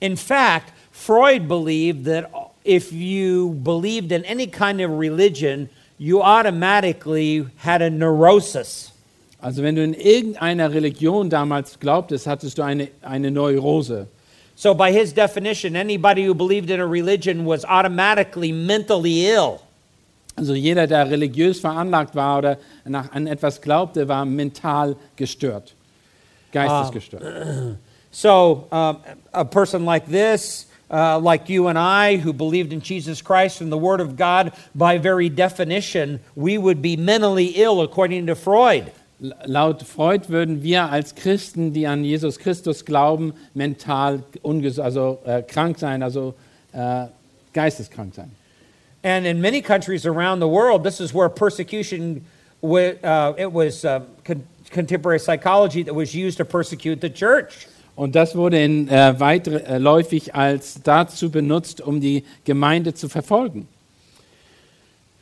[0.00, 2.30] in fact, Freud believed that
[2.64, 8.92] if you believed in any kind of religion, you automatically had a neurosis.
[9.40, 14.06] Also wenn du in irgendeiner Religion damals glaubtest, hattest du eine, eine Neurose.
[14.60, 19.62] So, by his definition, anybody who believed in a religion was automatically mentally ill.
[20.36, 25.72] Also jeder, der religiös veranlagt war oder nach, an etwas glaubte, war mental gestört,
[26.52, 27.78] geistesgestört.
[28.12, 28.98] So, um,
[29.32, 33.72] a person like this, uh, like you and I, who believed in Jesus Christ and
[33.72, 38.92] the Word of God, by very definition, we would be mentally ill, according to Freud.
[39.44, 45.78] Laut Freud würden wir als Christen, die an Jesus Christus glauben, mental also äh, krank
[45.78, 46.34] sein, also
[46.72, 47.06] äh,
[47.52, 48.30] geisteskrank sein.
[49.02, 52.24] And in many countries around the world, this is where persecution,
[52.62, 57.66] uh, it was uh, con- contemporary psychology that was used to persecute the church.
[57.96, 63.68] Und das wurde in, äh, weitläufig als dazu benutzt, um die Gemeinde zu verfolgen.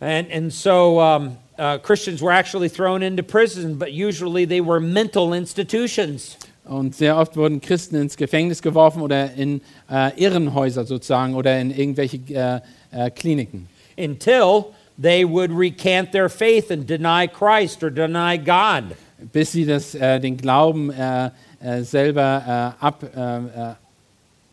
[0.00, 4.80] And, and so um, uh, Christians were actually thrown into prison, but usually they were
[4.80, 6.36] mental institutions.
[6.64, 11.70] Und sehr oft wurden Christen ins Gefängnis geworfen oder in äh, Irrenhäuser sozusagen oder in
[11.70, 12.60] irgendwelche äh,
[12.92, 13.68] äh, Kliniken.
[13.96, 18.96] until they would recant their faith and deny Christ or deny God.
[19.32, 23.02] bis sie das, äh, den Glauben äh, äh, selber äh, ab,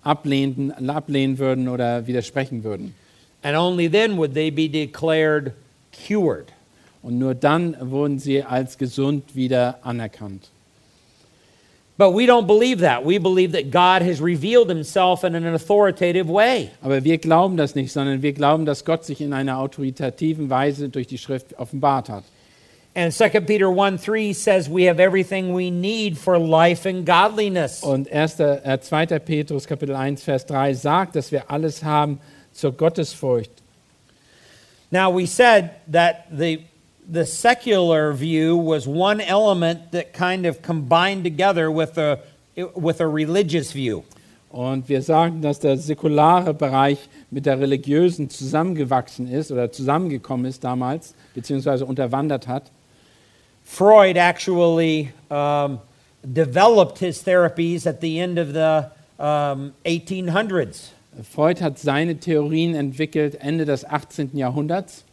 [0.03, 2.95] ablehnen, ablehnen würden oder widersprechen würden.
[3.43, 5.51] And only then would they be declared
[5.91, 6.54] cured.
[7.05, 10.49] Und nur dann wurden sie als gesund wieder anerkannt.
[11.99, 13.05] But we don't believe that.
[13.05, 16.71] We believe that God has revealed himself in an authoritative way.
[16.81, 20.89] Aber wir glauben das nicht, sondern wir glauben, dass Gott sich in einer autoritativen Weise
[20.89, 22.23] durch die Schrift offenbart hat.
[22.95, 27.83] And 2 Peter 1 3 says we have everything we need for life and godliness.
[27.83, 29.19] Und 1., äh, 2.
[29.19, 32.19] Petrus Kapitel 1 Vers 3 sagt, dass wir alles haben
[32.51, 33.51] zur Gottesfurcht.
[34.89, 36.65] Now, we said that the,
[37.07, 42.19] the secular view was one element that kind of combined together with a,
[42.75, 44.03] with a religious view.
[44.49, 50.63] Und wir sagen, dass der säkulare Bereich mit der religiösen zusammengewachsen ist oder zusammengekommen ist
[50.63, 52.71] damals, beziehungsweise unterwandert hat.
[53.65, 55.79] Freud actually um,
[56.23, 58.89] developed his therapies at the end of the
[59.21, 60.91] um, 1800s.
[61.23, 64.37] Freud hat seine Theorien entwickelt Ende des 18.
[64.37, 65.03] Jahrhunderts.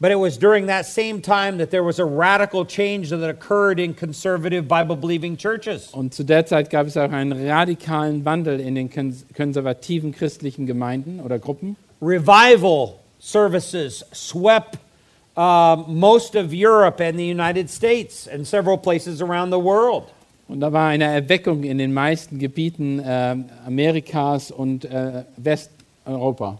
[0.00, 3.78] But it was during that same time that there was a radical change that occurred
[3.78, 5.88] in conservative Bible believing churches.
[5.92, 10.66] Und zu der Zeit gab es auch einen radikalen Wandel in den kons- konservativen christlichen
[10.66, 11.76] Gemeinden oder Gruppen.
[12.02, 14.78] Revival services swept
[15.36, 20.12] uh, most of Europe and the United States and several places around the world.
[20.48, 26.58] Und da war eine Erweckung in den meisten Gebieten äh, Amerikas und äh, Westeuropa.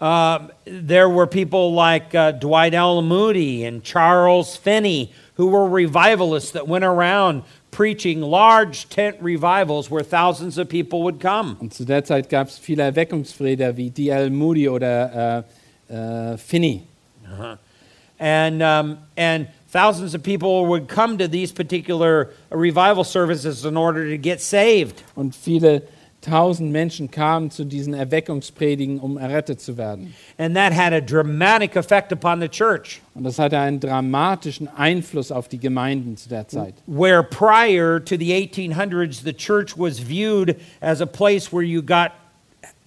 [0.00, 3.02] Uh, there were people like uh, Dwight L.
[3.02, 10.02] Moody and Charles Finney who were revivalists that went around preaching large tent revivals where
[10.02, 11.56] thousands of people would come.
[11.60, 14.30] Und zu der Zeit gab es viele Erweckungsprediger wie D.L.
[14.30, 15.44] Moody oder
[15.88, 16.86] äh, Finney.
[18.18, 24.10] And, um, and thousands of people would come to these particular revival services in order
[24.10, 25.02] to get saved.
[25.14, 25.82] Und viele
[26.20, 30.14] tausend Menschen kamen zu diesen Erweckungspredigen, um errettet zu werden.
[30.38, 35.32] And that had a dramatic effect upon the church, Und das hatte einen dramatischen Einfluss
[35.32, 36.74] auf die Gemeinden zu der Zeit.
[36.86, 42.12] where prior to the 1800s, the church was viewed as a place where you got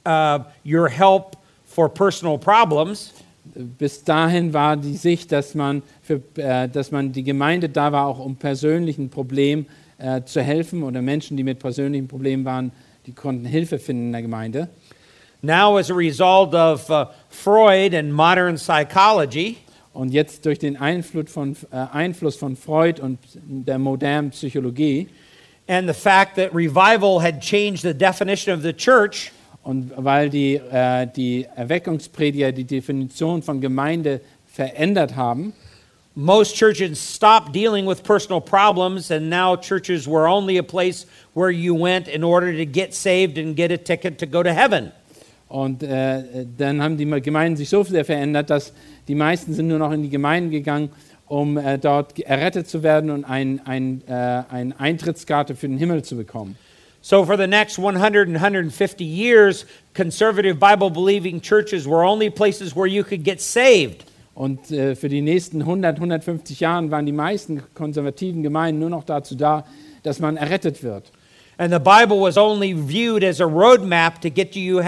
[0.06, 3.13] uh, your help for personal problems.
[3.56, 8.08] Bis dahin war die Sicht, dass man, für, äh, dass man die Gemeinde da war,
[8.08, 9.65] auch um persönlichen Problemen
[9.98, 12.72] äh, zu helfen oder Menschen, die mit persönlichen Problemen waren,
[13.06, 14.70] die konnten Hilfe finden in der Gemeinde.
[15.42, 19.58] Now, as a result of uh, Freud and modern psychology,
[19.94, 25.08] Und jetzt durch den Einfluss von, äh, Einfluss von Freud und der modernen Psychologie
[25.68, 30.56] and the fact that revival had changed the definition of the church, Und weil die,
[30.56, 35.54] äh, die Erweckungsprediger die Definition von Gemeinde verändert haben,
[36.15, 41.49] most churches stopped dealing with personal problems, and now churches were only a place where
[41.49, 44.91] you went in order to get saved and get a ticket to go to heaven.
[45.49, 48.73] Und äh, dann haben die Gemeinden sich so sehr verändert, dass
[49.08, 50.89] die meisten sind nur noch in die Gemeinden gegangen,
[51.28, 56.04] um äh, dort errettet zu werden und ein, ein, äh, eine Eintrittskarte für den Himmel
[56.04, 56.56] zu bekommen.
[57.02, 62.76] So, for the next 100 and 150 years, conservative Bible believing churches were only places
[62.76, 64.06] where you could get saved.
[64.36, 69.04] Und äh, für die nächsten 100, 150 Jahre waren die meisten konservativen Gemeinden nur noch
[69.04, 69.65] dazu da,
[70.02, 71.12] dass man errettet wird.
[71.58, 74.82] And the Bible was only viewed as a roadmap to get you,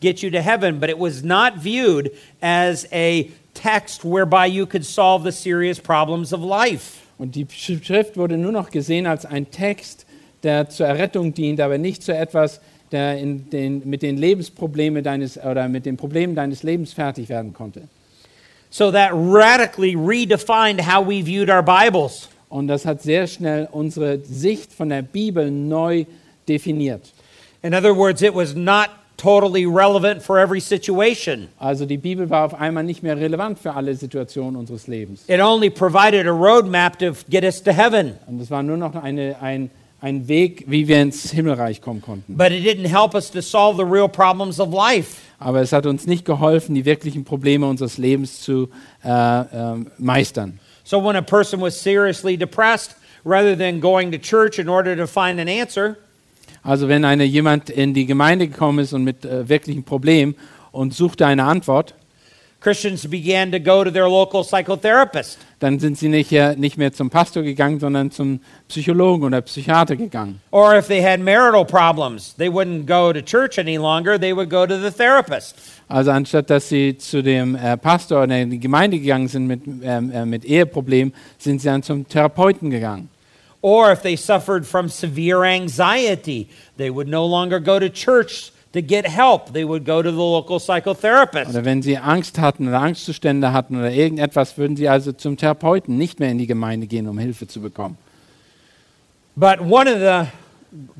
[0.00, 2.10] get you to heaven, but it was not viewed
[2.42, 7.00] as a text whereby you could solve the serious problems of life.
[7.16, 10.04] Und die Schrift wurde nur noch gesehen als ein Text,
[10.42, 15.68] der zur Errettung dient, aber nicht zu etwas, der den, mit den Lebensproblemen deines oder
[15.68, 17.88] mit den Problemen deines Lebens fertig werden konnte.
[18.72, 22.30] So that radically redefined how we viewed our Bibles.
[22.48, 26.06] Und das hat sehr schnell unsere Sicht von der Bibel neu
[26.48, 27.12] definiert.
[27.62, 31.48] In other words, it was not totally relevant for every situation.
[31.58, 35.24] Also die Bibel war auf einmal nicht mehr relevant für alle Situationen unseres Lebens.
[35.28, 38.14] It only provided a roadmap to get us to heaven.
[38.26, 42.38] Und es war nur noch eine, ein, ein Weg, wie wir ins Himmelreich kommen konnten.
[42.38, 45.20] But it didn't help us to solve the real problems of life.
[45.44, 48.68] Aber es hat uns nicht geholfen, die wirklichen Probleme unseres Lebens zu
[49.04, 50.58] äh, äh, meistern.
[50.84, 55.06] So when a person was seriously depressed, rather than going to church in order to
[55.06, 55.96] find an answer,
[56.62, 60.36] Also wenn eine, jemand in die Gemeinde gekommen ist und mit äh, wirklichen Problemen
[60.70, 61.94] und suchte eine Antwort,
[62.62, 65.38] Christians began to go to their local psychotherapist.
[65.62, 69.96] dann sind sie nicht, äh, nicht mehr zum Pastor gegangen, sondern zum Psychologen oder Psychiater
[69.96, 70.40] gegangen.
[70.50, 74.50] Or if they had marital problems, they wouldn't go to church any longer, they would
[74.50, 75.56] go to the therapist.
[75.88, 79.62] Also anstatt dass sie zu dem äh, Pastor oder in die Gemeinde gegangen sind mit,
[79.82, 83.08] ähm, äh, mit Eheproblemen, sind sie dann zum Therapeuten gegangen.
[83.60, 88.82] Or if they suffered from severe anxiety, they would no longer go to church to
[88.82, 89.52] get help.
[89.52, 91.50] They would go to the local psychotherapist.
[91.50, 95.96] Oder wenn sie Angst hatten oder Angstzustände hatten oder irgendetwas, würden sie also zum Therapeuten,
[95.96, 97.96] nicht mehr in die Gemeinde gehen, um Hilfe zu bekommen.
[99.36, 100.26] But one of the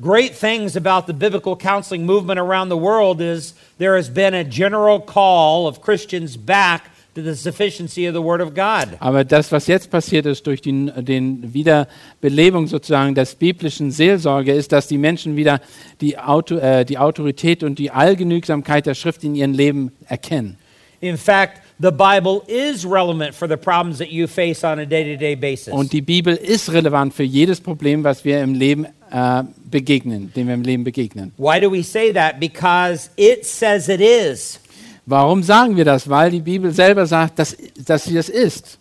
[0.01, 4.43] great things about the biblical counseling movement around the world is there has been a
[4.43, 8.97] general call of Christians back to the sufficiency of the Word of God.
[8.99, 14.71] Aber das, was jetzt passiert ist durch die den Wiederbelebung sozusagen des biblischen Seelsorge, ist,
[14.71, 15.61] dass die Menschen wieder
[16.01, 20.57] die, Auto, äh, die Autorität und die Allgenügsamkeit der Schrift in ihrem Leben erkennen.
[21.01, 25.35] In fact, the Bible is relevant for the problems that you face on a day-to-day
[25.35, 25.73] basis.
[25.73, 30.47] Und die Bibel ist relevant für jedes Problem, was wir im Leben äh, begegnen, dem
[30.47, 31.33] wir im Leben begegnen.
[31.37, 32.39] Why do we say that?
[32.39, 34.59] Because it says it is.
[35.05, 36.07] Warum sagen wir das?
[36.09, 38.77] Weil die Bibel selber sagt, dass, dass sie das ist.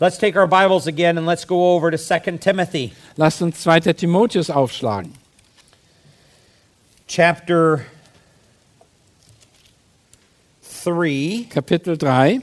[0.00, 3.80] Let's take our Bibles again and let's go over to 2 Timothy Lasst uns 2.
[3.92, 5.14] Timotheus aufschlagen.
[7.06, 7.84] chapter
[10.84, 12.40] 3 Kapitel 3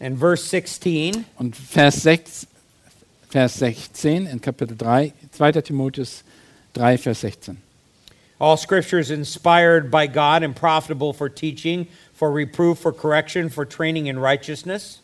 [0.00, 1.24] and verse 16.
[1.38, 2.46] und Vers, 6,
[3.30, 5.12] Vers 16 in Kapitel 3.
[5.32, 5.52] 2.
[5.62, 6.24] Timotheus
[6.74, 7.63] 3, Vers 16.
[8.40, 13.64] All scripture is inspired by God and profitable for teaching, for reproof, for correction, for
[13.64, 15.00] training in righteousness.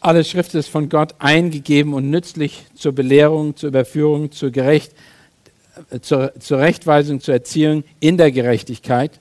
[0.00, 4.92] Alle Schrift ist von Gott eingegeben und nützlich zur Belehrung, zur Überführung, zur, Gerecht,
[5.90, 9.18] äh, zur, zur Rechtweisung, zur Erziehung in der Gerechtigkeit.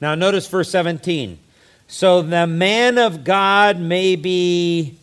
[0.00, 1.38] Now, notice verse 17.
[1.88, 4.94] So the man of God may be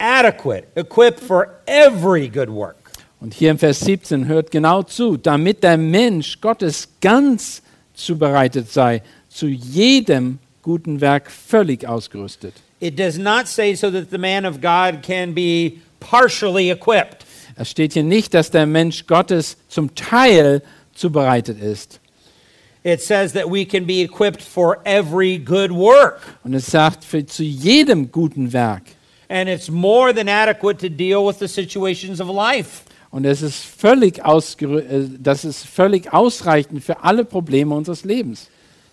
[0.00, 2.81] adequate, equipped for every good work.
[3.22, 7.62] Und hier im Vers 17 hört genau zu, damit der Mensch Gottes ganz
[7.94, 12.52] zubereitet sei, zu jedem guten Werk völlig ausgerüstet.
[12.80, 17.24] It does not say so that the man of God can be partially equipped.
[17.54, 20.60] Es steht hier nicht, dass der Mensch Gottes zum Teil
[20.92, 22.00] zubereitet ist.
[22.82, 26.22] It says that we can be equipped for every good work.
[26.42, 28.82] Und es sagt, für, zu jedem guten Werk.
[29.28, 32.82] And it's more than adequate to deal with the situations of life.
[33.12, 38.48] Und es ist völlig, äh, das ist völlig ausreichend für alle Probleme unseres Lebens.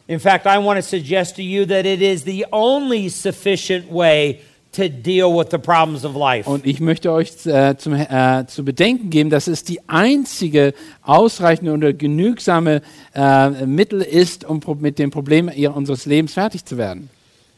[0.08, 4.39] In fact, I want to suggest to you that it is the only sufficient way
[4.73, 6.49] to deal with the problems of life.
[6.49, 11.72] Und ich möchte euch äh, zum, äh, zu bedenken geben, dass es die einzige ausreichende
[11.74, 12.82] oder genügsame
[13.15, 17.09] äh, Mittel ist, um mit dem Problem ihr- unseres Lebens fertig zu werden.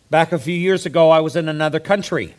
[0.10, 2.30] Back a few years ago, I was in another country.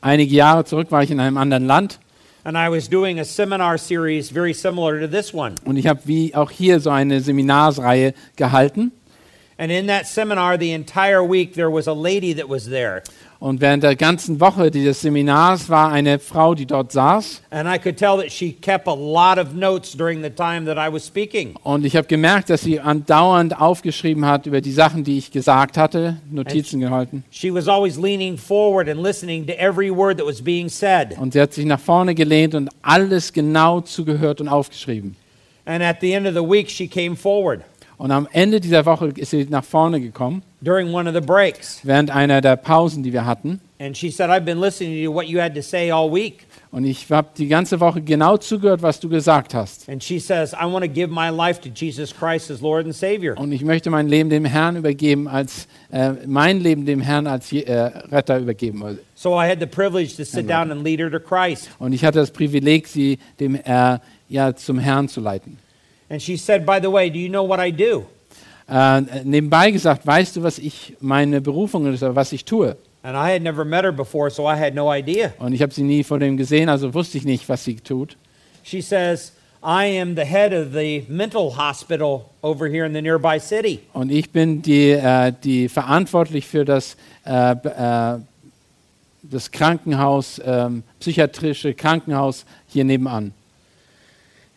[0.00, 1.98] Einige Jahre zurück war ich in einem anderen Land
[2.46, 5.56] And I was doing a seminar series very similar to this one.
[5.64, 8.92] Und ich habe wie auch hier so eine Seminarsreihe gehalten.
[9.58, 13.02] And in that seminar, the entire week, there was a lady that was there.
[13.38, 17.42] Und während der ganzen Woche dieses Seminars war eine Frau, die dort saß.
[17.50, 20.78] And I could tell that she kept a lot of notes during the time that
[20.78, 21.54] I was speaking.
[21.62, 25.76] Und ich habe gemerkt, dass sie andauernd aufgeschrieben hat über die Sachen, die ich gesagt
[25.76, 27.24] hatte, Notizen gehalten.
[27.30, 31.16] She was always leaning forward and listening to every word that was being said.
[31.18, 35.14] Und sie hat sich nach vorne gelehnt und alles genau zugehört und aufgeschrieben.
[35.66, 37.62] And at the end of the week, she came forward
[37.98, 41.80] Und am Ende dieser Woche ist sie nach vorne gekommen, during one of the breaks.
[41.82, 43.60] während einer der Pausen, die wir hatten.
[43.78, 46.46] And she said, I've been listening to what you had to say all week.
[46.70, 49.88] Und ich habe die ganze Woche genau zugehört, was du gesagt hast.
[49.88, 52.94] And she says, I want to give my life to Jesus Christ as Lord and
[52.94, 53.38] Savior.
[53.38, 57.52] Und ich möchte mein Leben dem Herrn übergeben, als äh, mein Leben dem Herrn als
[57.52, 58.98] äh, Retter übergeben.
[59.14, 61.70] So I had the privilege to sit down and lead her to Christ.
[61.78, 65.58] Und ich hatte das Privileg, sie dem äh, ja zum Herrn zu leiten.
[66.08, 68.06] And she said, By the way, do you know what I do?
[68.68, 72.76] Äh, nebenbei gesagt, weißt du, was ich meine Berufung ist, oder was ich tue?
[73.02, 75.32] And I had never met her before, so I had no idea.
[75.38, 78.16] Und ich habe sie nie vor dem gesehen, also wusste ich nicht, was sie tut.
[78.64, 79.32] She says,
[79.62, 83.80] I am the head of the mental hospital over here in the nearby city.
[83.92, 88.18] Und ich bin die, äh, die verantwortlich für das, äh, äh,
[89.22, 93.32] das Krankenhaus, ähm, psychiatrische Krankenhaus hier nebenan.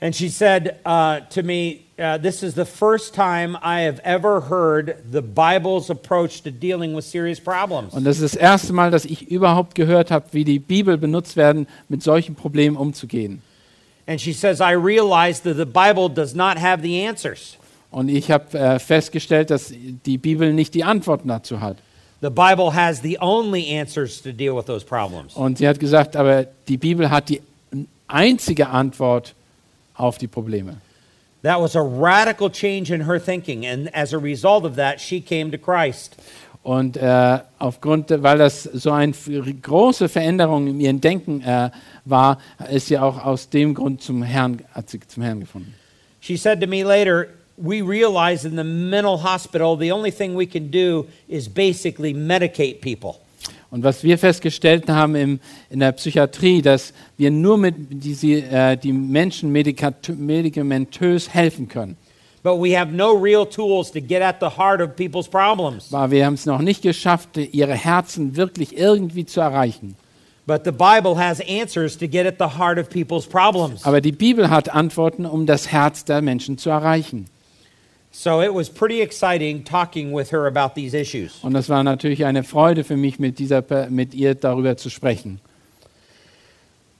[0.02, 4.41] And she said uh, to me, uh, This is the first time I have ever
[4.41, 7.93] heard the Bible's approach to dealing with serious problems.
[7.93, 11.36] Und das ist das erste Mal, dass ich überhaupt gehört habe, wie die Bibel benutzt
[11.36, 13.41] werden, mit solchen Problemen umzugehen.
[14.08, 17.58] And she says, I realized that the Bible does not have the answers.
[17.91, 19.74] Und ich habe äh, festgestellt, dass
[20.06, 21.78] die Bibel nicht die Antworten dazu hat.
[22.22, 25.36] The Bible has the only answers to deal with those problems.
[25.36, 27.41] Und sie hat gesagt, aber die Bibel hat die
[28.08, 29.36] einzige Antwort
[30.00, 30.78] auf die Probleme.
[31.43, 33.66] That was a radical change in her thinking.
[33.66, 36.18] And as a result of that, she came to Christ.
[36.64, 41.70] Und äh, aufgrund, weil das so eine große Veränderung in ihrem Denken äh,
[42.04, 42.39] war,
[42.70, 45.74] ist sie auch aus dem Grund zum Herrn, hat sie zum Herrn gefunden.
[46.20, 47.28] She said to me later,
[47.62, 52.80] We realize in the mental hospital, the only thing we can do is basically medicate
[52.80, 53.20] people.
[53.72, 55.39] Und was wir festgestellt haben im,
[55.70, 61.95] in der Psychiatrie, dass wir nur mit die, sie, äh, die Menschen medikamentös helfen können.
[62.41, 65.93] But we have no real tools to get at the heart of people's problems.
[65.93, 69.95] Aber wir haben es noch nicht geschafft, ihre Herzen wirklich irgendwie zu erreichen.
[70.47, 73.84] But the Bible has answers to get at the heart of people's problems.
[73.84, 77.28] Aber die Bibel hat Antworten, um das Herz der Menschen zu erreichen.
[78.12, 81.39] So it was pretty exciting talking with her about these issues.
[81.43, 85.39] Und das war natürlich eine Freude für mich, mit, dieser, mit ihr darüber zu sprechen.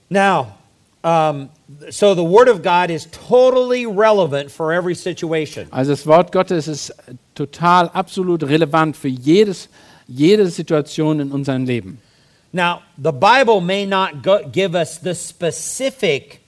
[0.08, 0.54] Now,
[1.02, 1.50] um,
[1.90, 5.66] so the Word of God is totally relevant for every situation.
[5.70, 6.92] Also das Wort Gottes ist
[7.34, 9.68] total, absolut relevant für jedes,
[10.06, 11.98] jede Situation in unserem Leben.
[12.52, 16.40] Now, the Bible may not go, give us the specific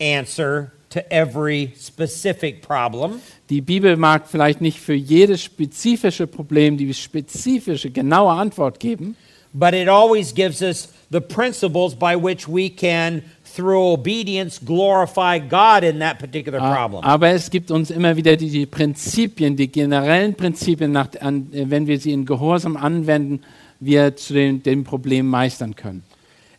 [0.00, 3.20] answer to every specific problem,
[3.50, 9.16] Die Bibel mag vielleicht nicht für jedes spezifische Problem die spezifische, genaue Antwort geben,
[9.52, 13.22] but it always gives us the principles by which we can,
[13.56, 17.02] through obedience, glorify God in that particular problem.
[17.02, 21.88] aber es gibt uns immer wieder die, die Prinzipien, die generellen Prinzipien, nach, an, wenn
[21.88, 23.40] wir sie in Gehorsam anwenden,
[23.80, 26.04] wir zu den, dem Problem meistern können.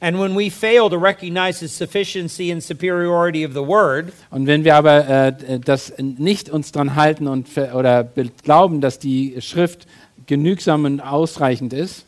[0.04, 4.64] And when we fail to recognize the sufficiency and superiority of the Word, Und wenn
[4.64, 9.86] wir aber äh, das nicht uns dran halten und oder be- glauben, dass die Schrift
[10.26, 12.06] genügsam und ausreichend ist,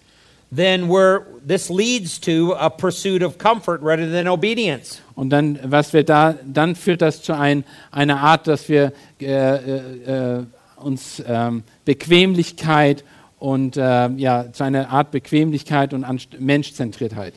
[0.55, 4.99] then we're, this leads to a pursuit of comfort rather than obedience.
[5.15, 8.91] und dann, was wir da, dann führt das zu ein, einer Art, dass wir
[9.21, 10.43] äh, äh, äh,
[10.77, 13.03] uns ähm, Bequemlichkeit
[13.37, 16.05] und äh, ja, zu einer Art Bequemlichkeit und
[16.39, 17.33] Menschzentriertheit.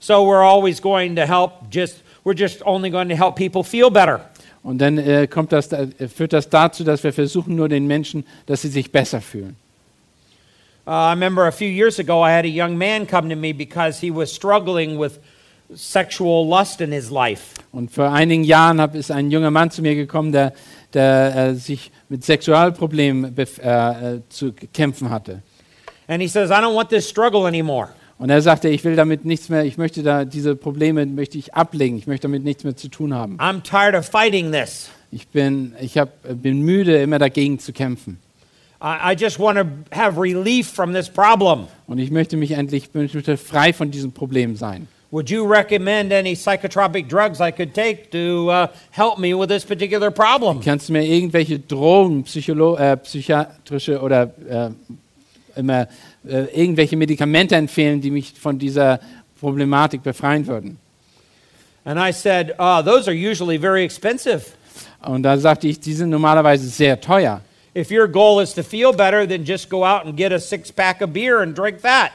[0.00, 3.90] So we're always going to help just, we're just only going to help people feel
[3.90, 4.20] better.
[4.62, 8.24] Und dann äh, kommt das, da- führt das dazu, dass wir versuchen, nur den Menschen,
[8.46, 9.56] dass sie sich besser fühlen.
[10.86, 13.52] Uh, I remember a few years ago, I had a young man come to me
[13.52, 15.20] because he was struggling with
[15.74, 17.54] sexual lust in his life.
[17.72, 20.52] Und vor einigen Jahren hab, ist ein junger Mann zu mir gekommen, der,
[20.94, 25.42] der äh, sich mit Sexualproblemen äh, äh, zu kämpfen hatte.
[26.08, 27.90] And he says, I don't want this struggle anymore.
[28.20, 31.54] Und er sagte, ich will damit nichts mehr, ich möchte da diese Probleme möchte ich
[31.54, 33.38] ablegen, ich möchte damit nichts mehr zu tun haben.
[33.38, 34.90] I'm tired of fighting this.
[35.10, 36.10] Ich bin, ich hab,
[36.42, 38.18] bin müde, immer dagegen zu kämpfen.
[38.82, 39.64] I, just want to
[39.98, 41.66] have relief from this problem.
[41.86, 44.86] Und ich möchte mich endlich, ich möchte frei von diesem Problem sein.
[45.10, 49.64] Would you recommend any psychotropic drugs I could take to uh, help me with this
[49.64, 50.60] particular problem?
[50.60, 54.70] Kannst du mir irgendwelche Drogen, Psycholo äh, psychiatrische oder äh,
[55.60, 55.86] immer
[56.28, 59.00] äh, irgendwelche Medikamente empfehlen, die mich von dieser
[59.38, 60.78] Problematik befreien würden?
[61.84, 64.42] And I said, uh, Those are usually very expensive.
[65.02, 67.40] Und da sagte ich, die sind normalerweise sehr teuer.
[67.74, 70.72] If your goal is to feel better, then just go out and get a six
[70.72, 72.10] pack of beer and drink that.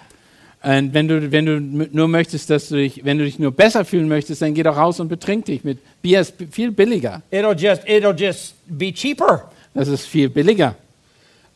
[0.61, 3.85] Und wenn du, wenn du nur möchtest, dass du dich, wenn du dich nur besser
[3.85, 7.21] fühlen möchtest, dann geh doch raus und betrink dich mit Bier ist viel billiger.
[7.31, 9.49] It'll just, it'll just be cheaper.
[9.73, 10.75] Das ist viel billiger.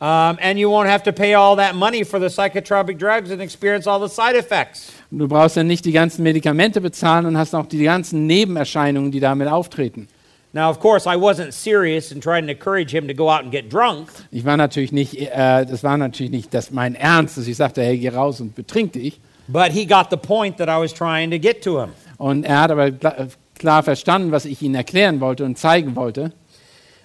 [0.02, 3.42] Um, and you won't have to pay all that money for the psychotropic drugs and
[3.42, 4.90] experience all the side effects.
[5.10, 9.10] Und Du brauchst dann nicht die ganzen Medikamente bezahlen und hast auch die ganzen Nebenerscheinungen,
[9.10, 10.08] die damit auftreten.
[10.54, 13.52] Now, of course, I wasn't serious in trying to encourage him to go out and
[13.52, 14.08] get drunk.
[14.32, 17.82] Ich war natürlich nicht, äh, das war natürlich nicht das mein Ernst, dass ich sagte,
[17.82, 19.20] hey, geh raus und betrink dich.
[19.48, 21.90] But he got the point that I was trying to get to him.
[22.16, 26.32] Und er hat aber kla- klar verstanden, was ich ihm erklären wollte und zeigen wollte.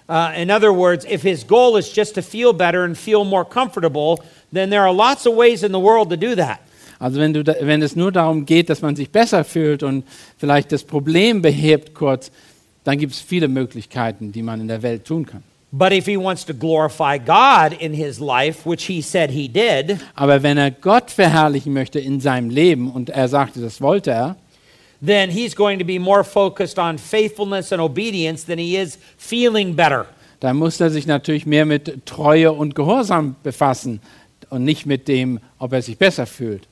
[0.08, 3.44] Uh, in other words, if his goal is just to feel better and feel more
[3.44, 6.60] comfortable, then there are lots of ways in the world to do that.
[6.98, 10.04] Also wenn, du da, wenn es nur darum geht, dass man sich besser fühlt und
[10.38, 12.30] vielleicht das Problem behebt kurz,
[12.84, 15.42] dann gibt es viele Möglichkeiten, die man in der Welt tun kann.
[15.72, 19.98] But if he wants to glorify God in his life, which he said he did,
[20.14, 24.36] Aber wenn er Gott verherrlichen möchte in seinem Leben, und er sagte, das wollte er,
[25.04, 29.74] then he's going to be more focused on faithfulness and obedience than he is feeling
[29.74, 30.06] better.
[30.40, 34.00] dann muss er sich natürlich mehr mit Treue und Gehorsam befassen
[34.50, 36.68] und nicht mit dem, ob er sich besser fühlt.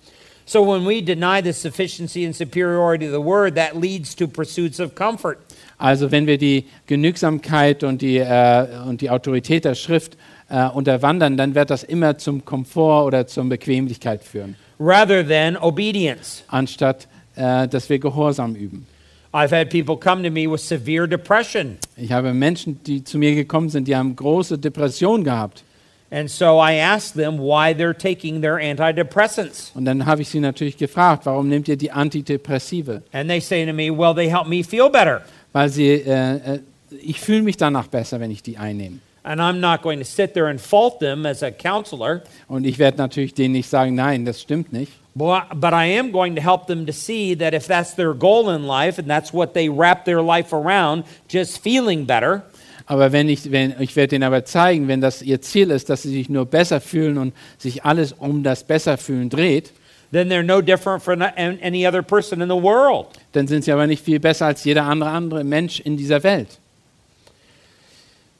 [0.46, 4.78] So when we deny the sufficiency and superiority of the word, that leads to pursuits
[4.78, 5.38] of comfort.
[5.78, 10.18] Also wenn wir die Genügsamkeit und die, äh, und die Autorität der Schrift
[10.50, 16.44] äh, unterwandern, dann wird das immer zum Komfort oder zur Bequemlichkeit führen, rather than obedience.
[16.48, 18.86] anstatt äh, dass wir Gehorsam üben.
[19.32, 21.76] I've had people come to me with severe depression.
[21.96, 25.64] Ich habe Menschen, die zu mir gekommen sind, die haben große Depressionen gehabt.
[26.10, 29.72] And so I asked them why they're taking their antidepressants.
[29.74, 33.02] Und dann habe ich sie natürlich gefragt, warum nehmt ihr die Antidepressive?
[33.10, 35.22] And they say to me, well, they help me feel better.
[35.52, 36.60] Weil sie, äh, äh,
[37.02, 38.98] ich fühle mich danach besser, wenn ich die einnehme.
[39.24, 42.78] And I'm not going to sit there and fault them as a counselor, Und ich
[42.78, 44.92] werde natürlich denen nicht sagen, nein, das stimmt nicht.
[45.16, 48.66] But I am going to help them to see that if that's their goal in
[48.66, 52.44] life and that's what they wrap their life around, just feeling better,
[52.86, 56.02] Aber wenn ich, wenn, ich werde denen aber zeigen, wenn das ihr Ziel ist, dass
[56.02, 59.72] sie sich nur besser fühlen und sich alles um das Besserfühlen dreht,
[60.12, 63.06] then they're no different from any other person in the world.
[63.32, 66.58] dann sind sie aber nicht viel besser als jeder andere, andere Mensch in dieser Welt.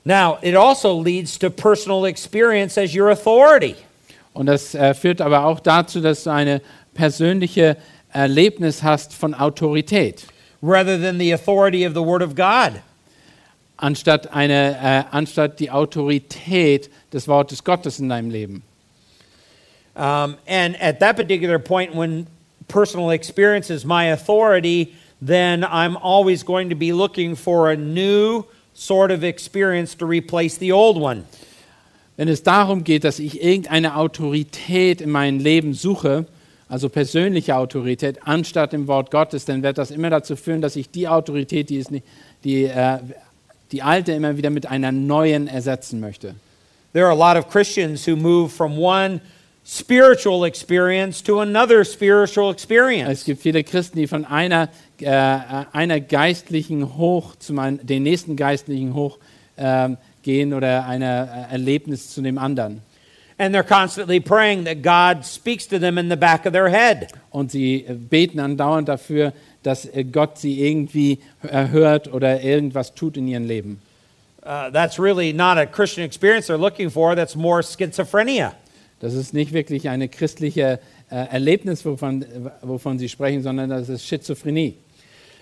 [0.04, 3.76] Now, it also leads to personal experience as your authority.
[4.34, 6.60] Und das äh, führt aber auch dazu, dass du eine
[6.92, 7.78] persönliche
[8.12, 10.24] Erlebnis hast von Autorität,
[10.62, 12.82] rather than the authority of the Word of God.
[13.76, 18.62] anstatt, eine, äh, anstatt die Autorität des Wortes Gottes in deinem Leben.
[19.96, 22.26] Um, and at that particular point, when
[22.66, 28.44] personal experience is my authority, then I'm always going to be looking for a new
[28.74, 31.26] sort of experience to replace the old one.
[32.16, 36.26] Wenn es darum geht, dass ich irgendeine Autorität in meinem Leben suche,
[36.68, 40.90] also persönliche Autorität, anstatt im Wort Gottes, dann wird das immer dazu führen, dass ich
[40.90, 42.06] die Autorität, die, ist nicht,
[42.44, 42.98] die, äh,
[43.72, 46.34] die alte, immer wieder mit einer neuen ersetzen möchte.
[46.92, 49.20] There are a lot of Christians who move from one
[49.66, 53.24] spiritual experience to another spiritual Es experience.
[53.24, 54.68] gibt viele Christen, die von einer,
[55.00, 59.18] äh, einer geistlichen Hoch zu mein, den nächsten geistlichen Hoch
[59.56, 62.80] ähm, gehen oder ein Erlebnis zu dem anderen.
[63.36, 67.08] And they're constantly praying that God speaks to them in the back of their head.
[67.30, 69.32] Und sie beten andauernd dafür,
[69.64, 73.80] dass äh, Gott sie irgendwie erhört oder irgendwas tut in ihrem Leben.
[74.44, 78.52] Uh, that's really not a Christian experience they're looking for, that's more schizophrenia.
[79.00, 80.78] Das ist nicht wirklich eine christliche
[81.10, 82.24] äh, Erlebnis, wovon,
[82.62, 84.76] wovon sie sprechen, sondern das ist Schizophrenie.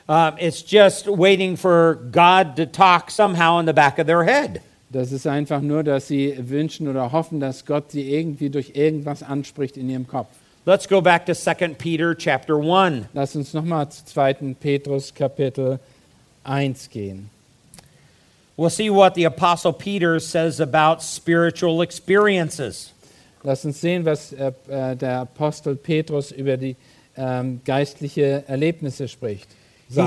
[0.09, 4.61] Um, it's just waiting for God to talk somehow in the back of their head.
[4.93, 9.23] Das ist einfach nur, dass sie wünschen oder hoffen, dass Gott sie irgendwie durch irgendwas
[9.23, 10.29] anspricht in ihrem Kopf.
[10.67, 13.07] Let's go back to 2 Peter chapter 1.
[13.15, 14.55] Lass uns nochmal zu 2.
[14.61, 15.81] Petrus Kapitel
[16.45, 17.31] 1 gehen.
[18.57, 22.93] We'll see what the Apostle Peter says about spiritual experiences.
[23.43, 26.77] Lass uns sehen, was äh, äh, der Apostel Petrus über die
[27.17, 29.49] ähm, geistliche Erlebnisse spricht.
[29.89, 30.07] He,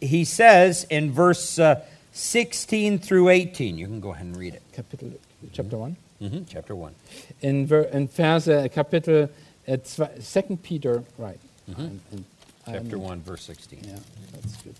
[0.00, 1.76] he says in verse uh,
[2.14, 4.62] 16 through 18, you can go ahead and read it.
[4.72, 5.12] Kapitel,
[5.52, 5.96] Chapter 1.
[6.20, 6.94] Mhm, chapter 1.
[7.42, 9.28] In, Ver- in Verse, äh, Kapitel
[9.66, 10.56] äh, 2, 2.
[10.62, 11.40] Peter, right.
[11.66, 12.24] In, in
[12.64, 13.78] Chapter 1, verse 16.
[13.82, 13.94] Ja,
[14.32, 14.74] that's good.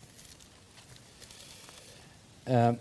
[2.46, 2.78] Ähm,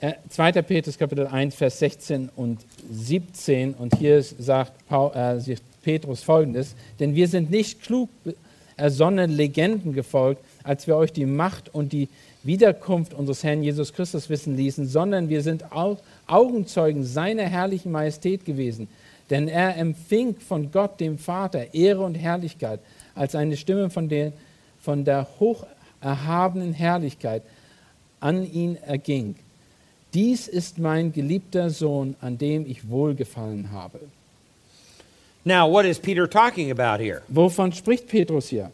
[0.00, 0.62] äh, 2.
[0.62, 6.74] Petrus Kapitel 1, Vers 16 und 17 und hier sagt Paul, äh, sagt Petrus folgendes,
[6.98, 8.08] denn wir sind nicht klug
[8.76, 12.08] ersonnenen Legenden gefolgt, als wir euch die Macht und die
[12.44, 18.44] Wiederkunft unseres Herrn Jesus Christus wissen ließen, sondern wir sind Au- Augenzeugen seiner herrlichen Majestät
[18.44, 18.88] gewesen.
[19.30, 22.80] Denn er empfing von Gott, dem Vater, Ehre und Herrlichkeit,
[23.14, 24.32] als eine Stimme von der,
[24.80, 27.42] von der hocherhabenen Herrlichkeit
[28.20, 29.36] an ihn erging.
[30.14, 34.00] Dies ist mein geliebter Sohn, an dem ich wohlgefallen habe.
[35.44, 37.22] Now, what is Peter talking about here?
[37.28, 38.70] Wovon spricht Petrus hier?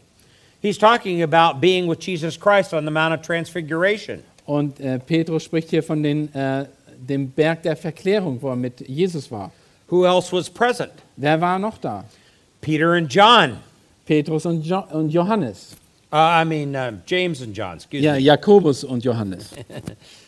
[0.60, 4.22] He's talking about being with Jesus Christ on the Mount of Transfiguration.
[4.46, 8.80] Und äh, Petrus spricht hier von den, äh, dem Berg der Verklärung, wo er mit
[8.88, 9.52] Jesus war.
[9.88, 10.92] Who else was present?
[11.16, 12.04] Wer war noch da?
[12.60, 13.58] Peter and John.
[14.06, 15.76] Petrus und, jo und Johannes.
[16.10, 18.20] Uh, I mean, uh, James and John, excuse Ja, me.
[18.20, 19.52] Jakobus und Johannes.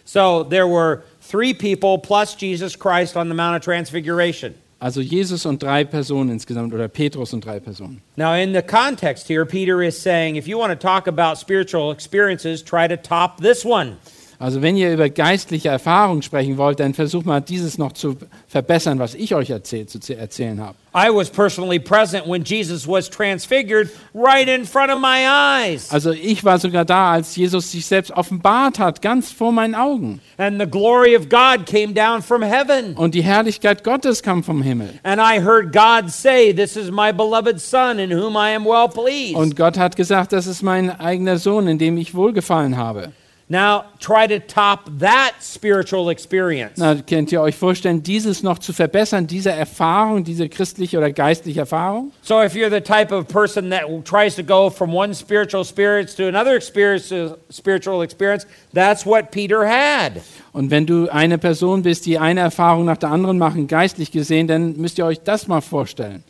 [0.05, 4.57] So there were three people plus Jesus Christ on the Mount of Transfiguration.
[4.81, 8.01] Also Jesus und drei Personen insgesamt oder Petrus und drei Personen.
[8.16, 11.93] Now, in the context here, Peter is saying if you want to talk about spiritual
[11.93, 13.99] experiences, try to top this one.
[14.41, 18.16] Also wenn ihr über geistliche Erfahrungen sprechen wollt, dann versucht mal dieses noch zu
[18.49, 20.76] verbessern, was ich euch erzählt, zu erzählen habe.
[20.95, 25.93] I was personally present when Jesus was transfigured right in front of my eyes.
[25.93, 30.20] Also ich war sogar da, als Jesus sich selbst offenbart hat, ganz vor meinen Augen.
[30.38, 32.95] And the glory of God came down from heaven.
[32.97, 34.88] Und die Herrlichkeit Gottes kam vom Himmel.
[35.03, 38.88] And I heard God say, This is my beloved Son in whom I am well
[38.88, 39.36] pleased.
[39.36, 43.12] Und Gott hat gesagt, das ist mein eigener Sohn, in dem ich wohlgefallen habe.
[43.53, 46.78] Now, try to top that spiritual experience.
[46.78, 51.59] Na, könnt ihr euch vorstellen, dieses noch zu verbessern, diese Erfahrung, diese christliche oder geistliche
[51.59, 52.12] Erfahrung?
[52.22, 56.14] So, if you're the type of person that tries to go from one spiritual experience
[56.14, 57.12] to another experience,
[57.51, 60.22] spiritual experience, that's what Peter had.
[60.53, 64.46] Und wenn du eine Person bist, die eine Erfahrung nach der anderen machen, geistlich gesehen,
[64.46, 66.22] dann müsst ihr euch das mal vorstellen.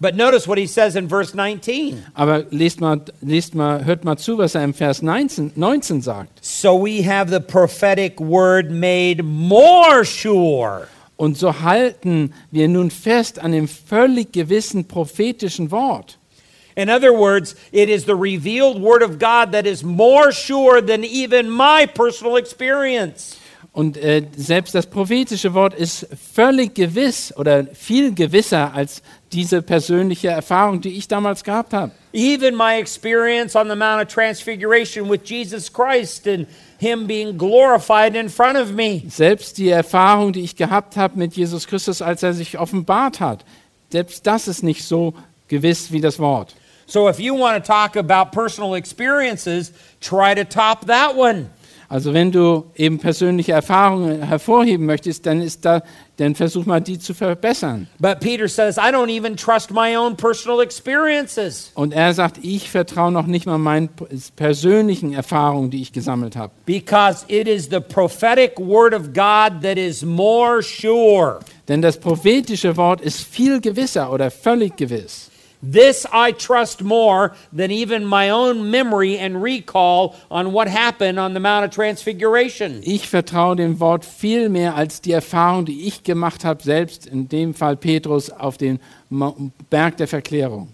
[0.00, 2.04] But notice what he says in verse 19.
[2.14, 6.44] Aber lest mal, lest mal, hört mal zu, was er im Vers 19, 19 sagt.
[6.44, 10.88] So we have the prophetic word made more sure.
[11.16, 16.18] Und so halten wir nun fest an dem völlig gewissen prophetischen Wort.
[16.76, 21.04] In other words, it is the revealed word of God that is more sure than
[21.04, 23.36] even my personal experience.
[23.72, 29.02] Und äh, selbst das prophetische Wort ist völlig gewiss oder viel gewisser als
[29.34, 31.90] diese persönliche Erfahrung, die ich damals gehabt habe.
[32.12, 36.46] Even my experience on the Mount of Transfiguration with Jesus Christ and
[36.78, 39.02] Him being glorified in front of me.
[39.08, 43.44] Selbst die Erfahrung, die ich gehabt habe mit Jesus Christus, als er sich offenbart hat,
[43.90, 45.14] selbst das ist nicht so
[45.48, 46.54] gewiss wie das Wort.
[46.86, 51.50] So if you want to talk about personal experiences, try to top that one.
[51.94, 55.80] Also wenn du eben persönliche Erfahrungen hervorheben möchtest, dann ist da,
[56.16, 57.86] dann versuch mal die zu verbessern.
[58.00, 62.68] But Peter says, I don't even trust my own personal experiences Und er sagt, ich
[62.68, 63.90] vertraue noch nicht mal meinen
[64.34, 66.52] persönlichen Erfahrungen, die ich gesammelt habe.
[66.66, 71.38] because it is the prophetic word of God that is more sure.
[71.68, 75.30] Denn das prophetische Wort ist viel gewisser oder völlig gewiss.
[75.66, 81.32] This I trust more than even my own memory and recall on what happened on
[81.32, 82.82] the Mount of Transfiguration.
[82.82, 87.28] Ich vertraue dem Wort viel mehr als die Erfahrung, die ich gemacht habe, selbst in
[87.28, 88.78] dem Fall Petrus auf dem
[89.70, 90.68] Berg der Verklärung.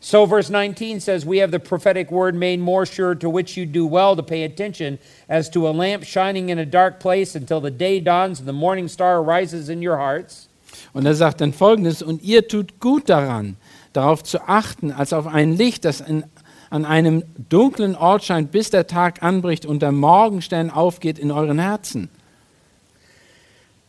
[0.00, 3.64] So, verse 19 says, We have the prophetic word made more sure, to which you
[3.64, 7.60] do well to pay attention, as to a lamp shining in a dark place until
[7.60, 10.48] the day dawns and the morning star rises in your hearts.
[10.92, 13.56] Und er sagt dann folgendes, und ihr tut gut daran,
[13.96, 16.24] darauf zu achten, als auf ein Licht, das in,
[16.70, 21.58] an einem dunklen Ort scheint, bis der Tag anbricht und der Morgenstern aufgeht in euren
[21.58, 22.08] Herzen.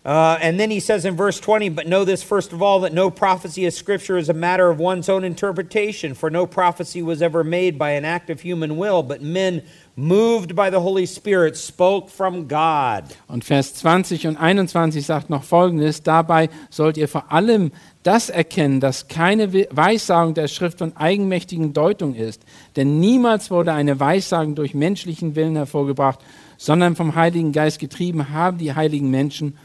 [0.07, 2.93] Uh, and then he says in verse 20, But know this first of all, that
[2.93, 7.21] no prophecy of Scripture is a matter of one's own interpretation, for no prophecy was
[7.21, 9.63] ever made by an act of human will, but men
[9.97, 13.03] moved by the Holy Spirit spoke from God.
[13.27, 18.79] Und Vers 20 und 21 sagt noch folgendes, dabei sollt ihr vor allem das erkennen,
[18.79, 22.43] dass keine We- Weissagung der Schrift von eigenmächtigen Deutung ist.
[22.77, 26.19] Denn niemals wurde eine Weissagung durch menschlichen Willen hervorgebracht,
[26.57, 29.57] sondern vom Heiligen Geist getrieben haben die heiligen Menschen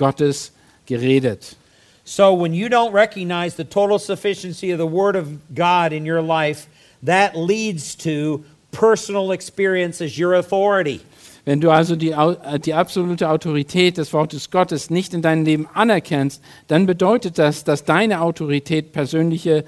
[0.00, 0.50] Gottes
[0.86, 1.56] geredet.
[2.04, 6.22] So when you don't recognize the total sufficiency of the Word of God in your
[6.22, 6.66] life,
[7.04, 8.42] that leads to
[8.72, 11.00] personal experience as your authority.
[11.44, 15.68] Wenn du also die, äh, die absolute Autorität des Wortes Gottes nicht in deinem Leben
[15.72, 19.64] anerkennst, dann bedeutet das, dass deine Autorität persönliche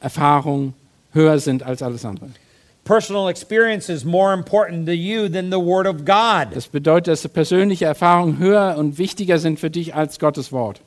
[0.00, 0.74] Erfahrung
[1.12, 2.28] höher sind als alles andere.
[2.88, 6.54] Personal experience is more important to you than the Word of God.
[6.54, 10.80] Das bedeutet, dass persönliche Erfahrungen höher und wichtiger sind für dich als Gottes Wort.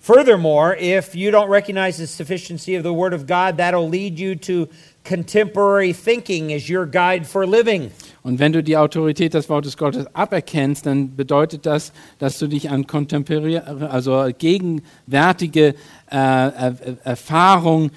[0.00, 4.36] Furthermore, if you don't recognize the sufficiency of the Word of God, that'll lead you
[4.36, 4.68] to
[5.02, 7.90] contemporary thinking as your guide for living.
[8.22, 12.70] Und wenn du die Autorität des Wortes Gottes aberkennst, dann bedeutet das, dass du dich
[12.70, 15.74] an kontemporäre, also gegenwärtige äh,
[16.12, 17.90] Er- Erfahrung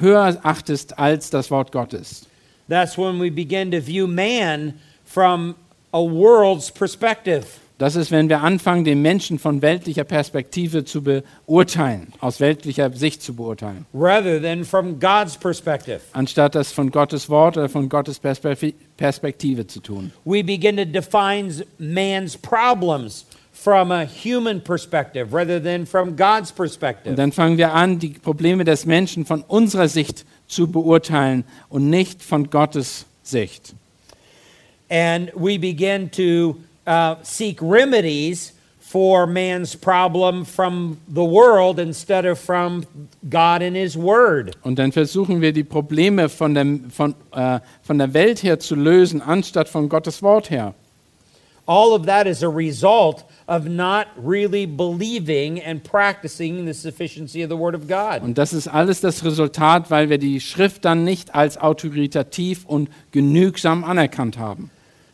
[0.00, 2.22] höher achtest als das Wort Gottes.
[2.70, 5.56] That's when we begin to view man from
[5.92, 7.44] a world's perspective.
[7.78, 13.22] Das ist, wenn wir anfangen, den Menschen von weltlicher Perspektive zu beurteilen, aus weltlicher Sicht
[13.22, 16.00] zu beurteilen, rather than from God's perspective.
[16.12, 20.12] anstatt das von Gottes Wort oder von Gottes Perspe- Perspektive zu tun.
[20.24, 26.56] We begin to define man's problems from a human perspective rather than from God's Und
[26.56, 27.14] perspective.
[27.14, 32.22] dann fangen wir an, die Probleme des Menschen von unserer Sicht zu beurteilen und nicht
[32.22, 33.74] von Gottes Sicht.
[34.90, 42.40] And we begin to uh, seek remedies for man's problem from the world instead of
[42.40, 42.84] from
[43.28, 44.56] God and His Word.
[44.62, 48.74] Und dann versuchen wir die Probleme von der, von, äh, von der Welt her zu
[48.74, 50.74] lösen, anstatt von Gottes Wort her.
[51.66, 57.50] All of that is a result of not really believing and practicing the sufficiency of
[57.50, 58.22] the Word of God.
[58.22, 62.88] Und das ist alles das Resultat, weil wir die Schrift dann nicht als autoritativ und
[63.12, 64.70] genügsam anerkannt haben.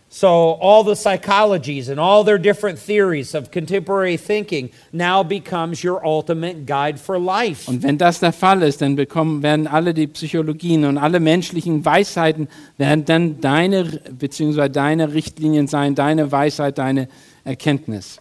[0.09, 6.01] So, all the psychologies and all their different theories of contemporary thinking now becomes your
[6.05, 7.69] ultimate guide for life.
[7.69, 11.85] Und wenn das der Fall ist, dann bekommen, werden alle die Psychologien und alle menschlichen
[11.85, 12.49] Weisheiten
[12.79, 14.69] werden dann deine bzw.
[14.69, 17.09] deine Richtlinien sein, deine Weisheit, deine
[17.45, 18.21] Erkenntnis.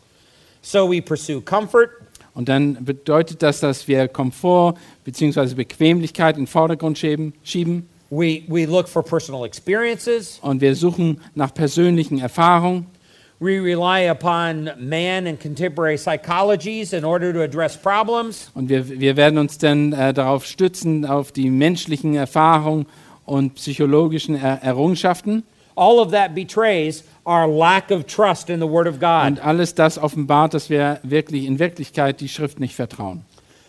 [0.61, 1.91] So, we pursue comfort,
[2.33, 4.75] Und dann bedeutet das, dass wir Komfort
[5.05, 5.53] bzw.
[5.53, 11.53] Bequemlichkeit in den Vordergrund schieben we, we look for personal experiences, und wir suchen nach
[11.53, 12.87] persönlichen Erfahrungen
[13.39, 18.49] we rely upon man and contemporary psychologies in order to address problems.
[18.55, 22.85] und wir, wir werden uns dann äh, darauf stützen, auf die menschlichen Erfahrungen
[23.25, 25.43] und psychologischen er Errungenschaften.
[25.75, 29.27] All of that betrays our lack of trust in the Word of God.
[29.27, 33.25] Und alles das offenbart, dass wir wirklich in Wirklichkeit die Schrift nicht vertrauen.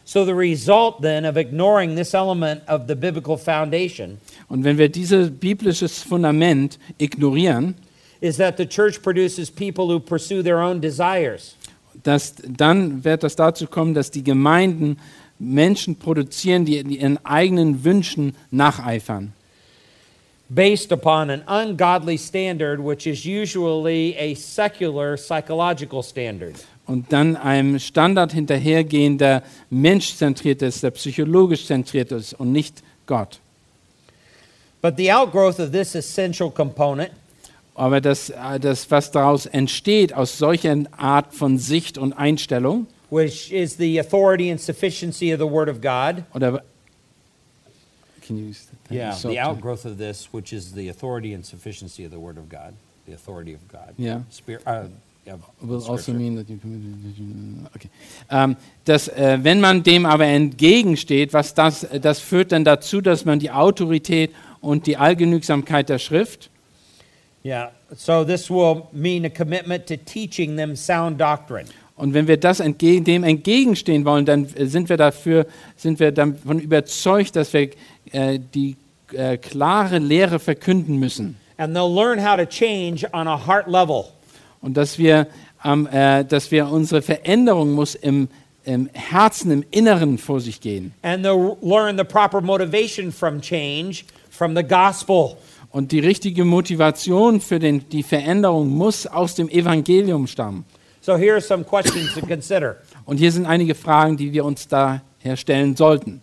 [0.09, 4.89] So, the result then of ignoring this element of the biblical foundation Und wenn wir
[4.89, 7.75] dieses biblisches Fundament ignorieren,
[8.21, 11.57] is that the church produces people who pursue their own desires.
[12.05, 14.99] dass, dann wird das dazu kommen, dass die Gemeinden
[15.41, 19.33] Menschen produzieren, die, ihren eigenen Wünschen nacheifern.
[20.49, 26.55] based upon an ungodly standard, which is usually a secular psychological standard.
[26.87, 33.41] Und dann einem Standard hinterhergehen, der menschzentriert ist, der psychologisch zentriert ist und nicht Gott.
[34.83, 37.11] But the outgrowth of this essential component
[37.75, 43.51] Aber das, äh, das, was daraus entsteht, aus solcher Art von Sicht und Einstellung, which
[43.53, 46.23] is the authority and sufficiency of the Word of God.
[46.35, 46.63] oder
[48.27, 48.95] Can you use that?
[48.97, 52.39] Yeah, So- the outgrowth of this, which is the authority and sufficiency of the Word
[52.39, 52.75] of God,
[53.07, 53.95] the authority of God.
[53.99, 54.21] Yeah.
[54.31, 54.85] Spirit, uh,
[55.27, 56.15] yeah, will also Scripture.
[56.15, 56.81] mean that you commit.
[57.75, 57.89] Okay.
[58.31, 63.01] Ähm, das, äh, wenn man dem aber entgegensteht, was das, äh, das führt dann dazu,
[63.01, 66.51] dass man die Autorität und die Allgenügsamkeit der Schrift
[67.45, 71.67] Yeah, so this will mean a commitment to teaching them sound doctrine.
[71.95, 75.47] und wenn wir das entgegen, dem entgegenstehen wollen, dann äh, sind wir dafür,
[75.77, 77.71] sind wir davon überzeugt, dass wir
[78.11, 78.75] äh, die
[79.13, 84.13] äh, klare Lehre verkünden müssen And they'll learn how to change on a heart level.
[84.67, 85.29] Und dass wir,
[85.65, 88.29] ähm, äh, dass wir unsere Veränderung muss im,
[88.65, 90.93] im Herzen, im Inneren vor sich gehen.
[91.03, 95.37] And they'll learn the proper motivation from change from the gospel.
[95.71, 100.65] Und die richtige Motivation für den, die Veränderung muss aus dem Evangelium stammen.
[101.01, 102.79] So here are some questions to consider.
[103.05, 106.21] Und hier sind einige Fragen, die wir uns daher stellen sollten.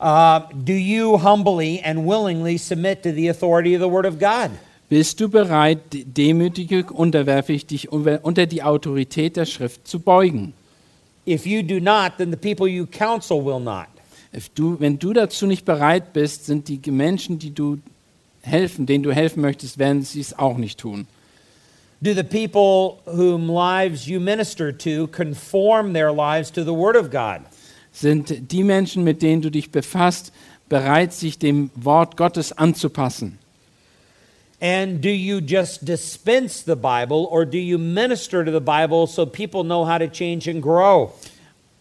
[0.00, 4.50] Uh, do you humbly and willingly submit to the authority of the Word of God?
[4.92, 10.52] Bist du bereit, de- demütig, unterwerfig dich unter die Autorität der Schrift zu beugen?
[11.26, 13.86] If you do not, then the people you counsel will not.
[14.36, 17.78] If du, wenn du dazu nicht bereit bist, sind die Menschen, die du
[18.42, 21.06] helfen, denen du helfen möchtest, werden sie es auch nicht tun.
[22.02, 27.08] Do the people whom lives you minister to conform their lives to the Word of
[27.08, 27.40] God?
[27.92, 30.34] Sind die Menschen, mit denen du dich befasst,
[30.68, 33.38] bereit, sich dem Wort Gottes anzupassen?
[34.62, 39.26] And do you just dispense the Bible or do you minister to the Bible so
[39.26, 41.12] people know how to change and grow?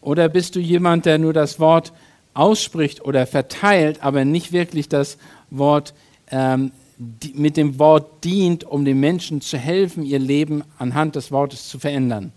[0.01, 1.93] Oder bist du jemand, der nur das Wort
[2.33, 5.19] ausspricht oder verteilt, aber nicht wirklich das
[5.51, 5.93] Wort
[6.31, 11.31] ähm, die, mit dem Wort dient, um den Menschen zu helfen, ihr Leben anhand des
[11.31, 12.31] Wortes zu verändern.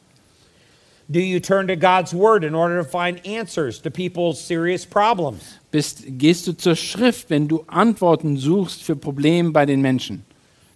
[1.08, 5.58] Do you turn to God's Word in order to find answers to people's serious problems?
[5.70, 10.24] Bist, gehst du zur Schrift, wenn du Antworten suchst für Probleme bei den Menschen?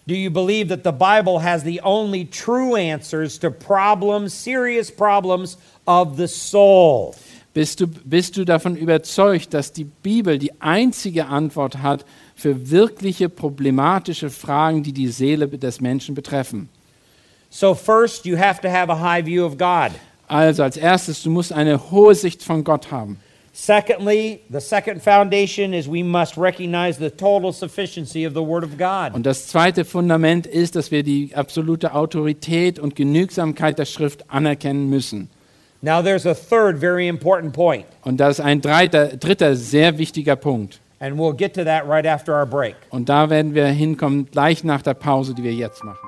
[0.08, 5.58] Do you believe that the Bible has the only true answers to problems, serious problems
[5.86, 7.14] of the soul?
[7.52, 13.28] Bist du, bist du davon überzeugt, dass die Bibel die einzige Antwort hat für wirkliche
[13.28, 16.70] problematische Fragen, die die Seele des Menschen betreffen?
[17.50, 19.90] So, first, you have to have a high view of God.
[20.26, 23.18] Also als erstes, du musst eine hohe Sicht von Gott haben.
[23.60, 28.78] Secondly, the second foundation is we must recognize the total sufficiency of the Word of
[28.78, 29.12] God.
[29.14, 34.88] Und das zweite Fundament ist, dass wir die absolute Autorität und Genügsamkeit der Schrift anerkennen
[34.88, 35.28] müssen.
[35.82, 40.36] Now, there's a third very important point, Und das ist ein dritter, dritter sehr wichtiger
[40.36, 40.78] Punkt.
[41.00, 42.76] and we'll get to that right after our break.
[42.90, 46.07] Und da werden wir hinkommen, gleich nach der Pause, die wir jetzt machen.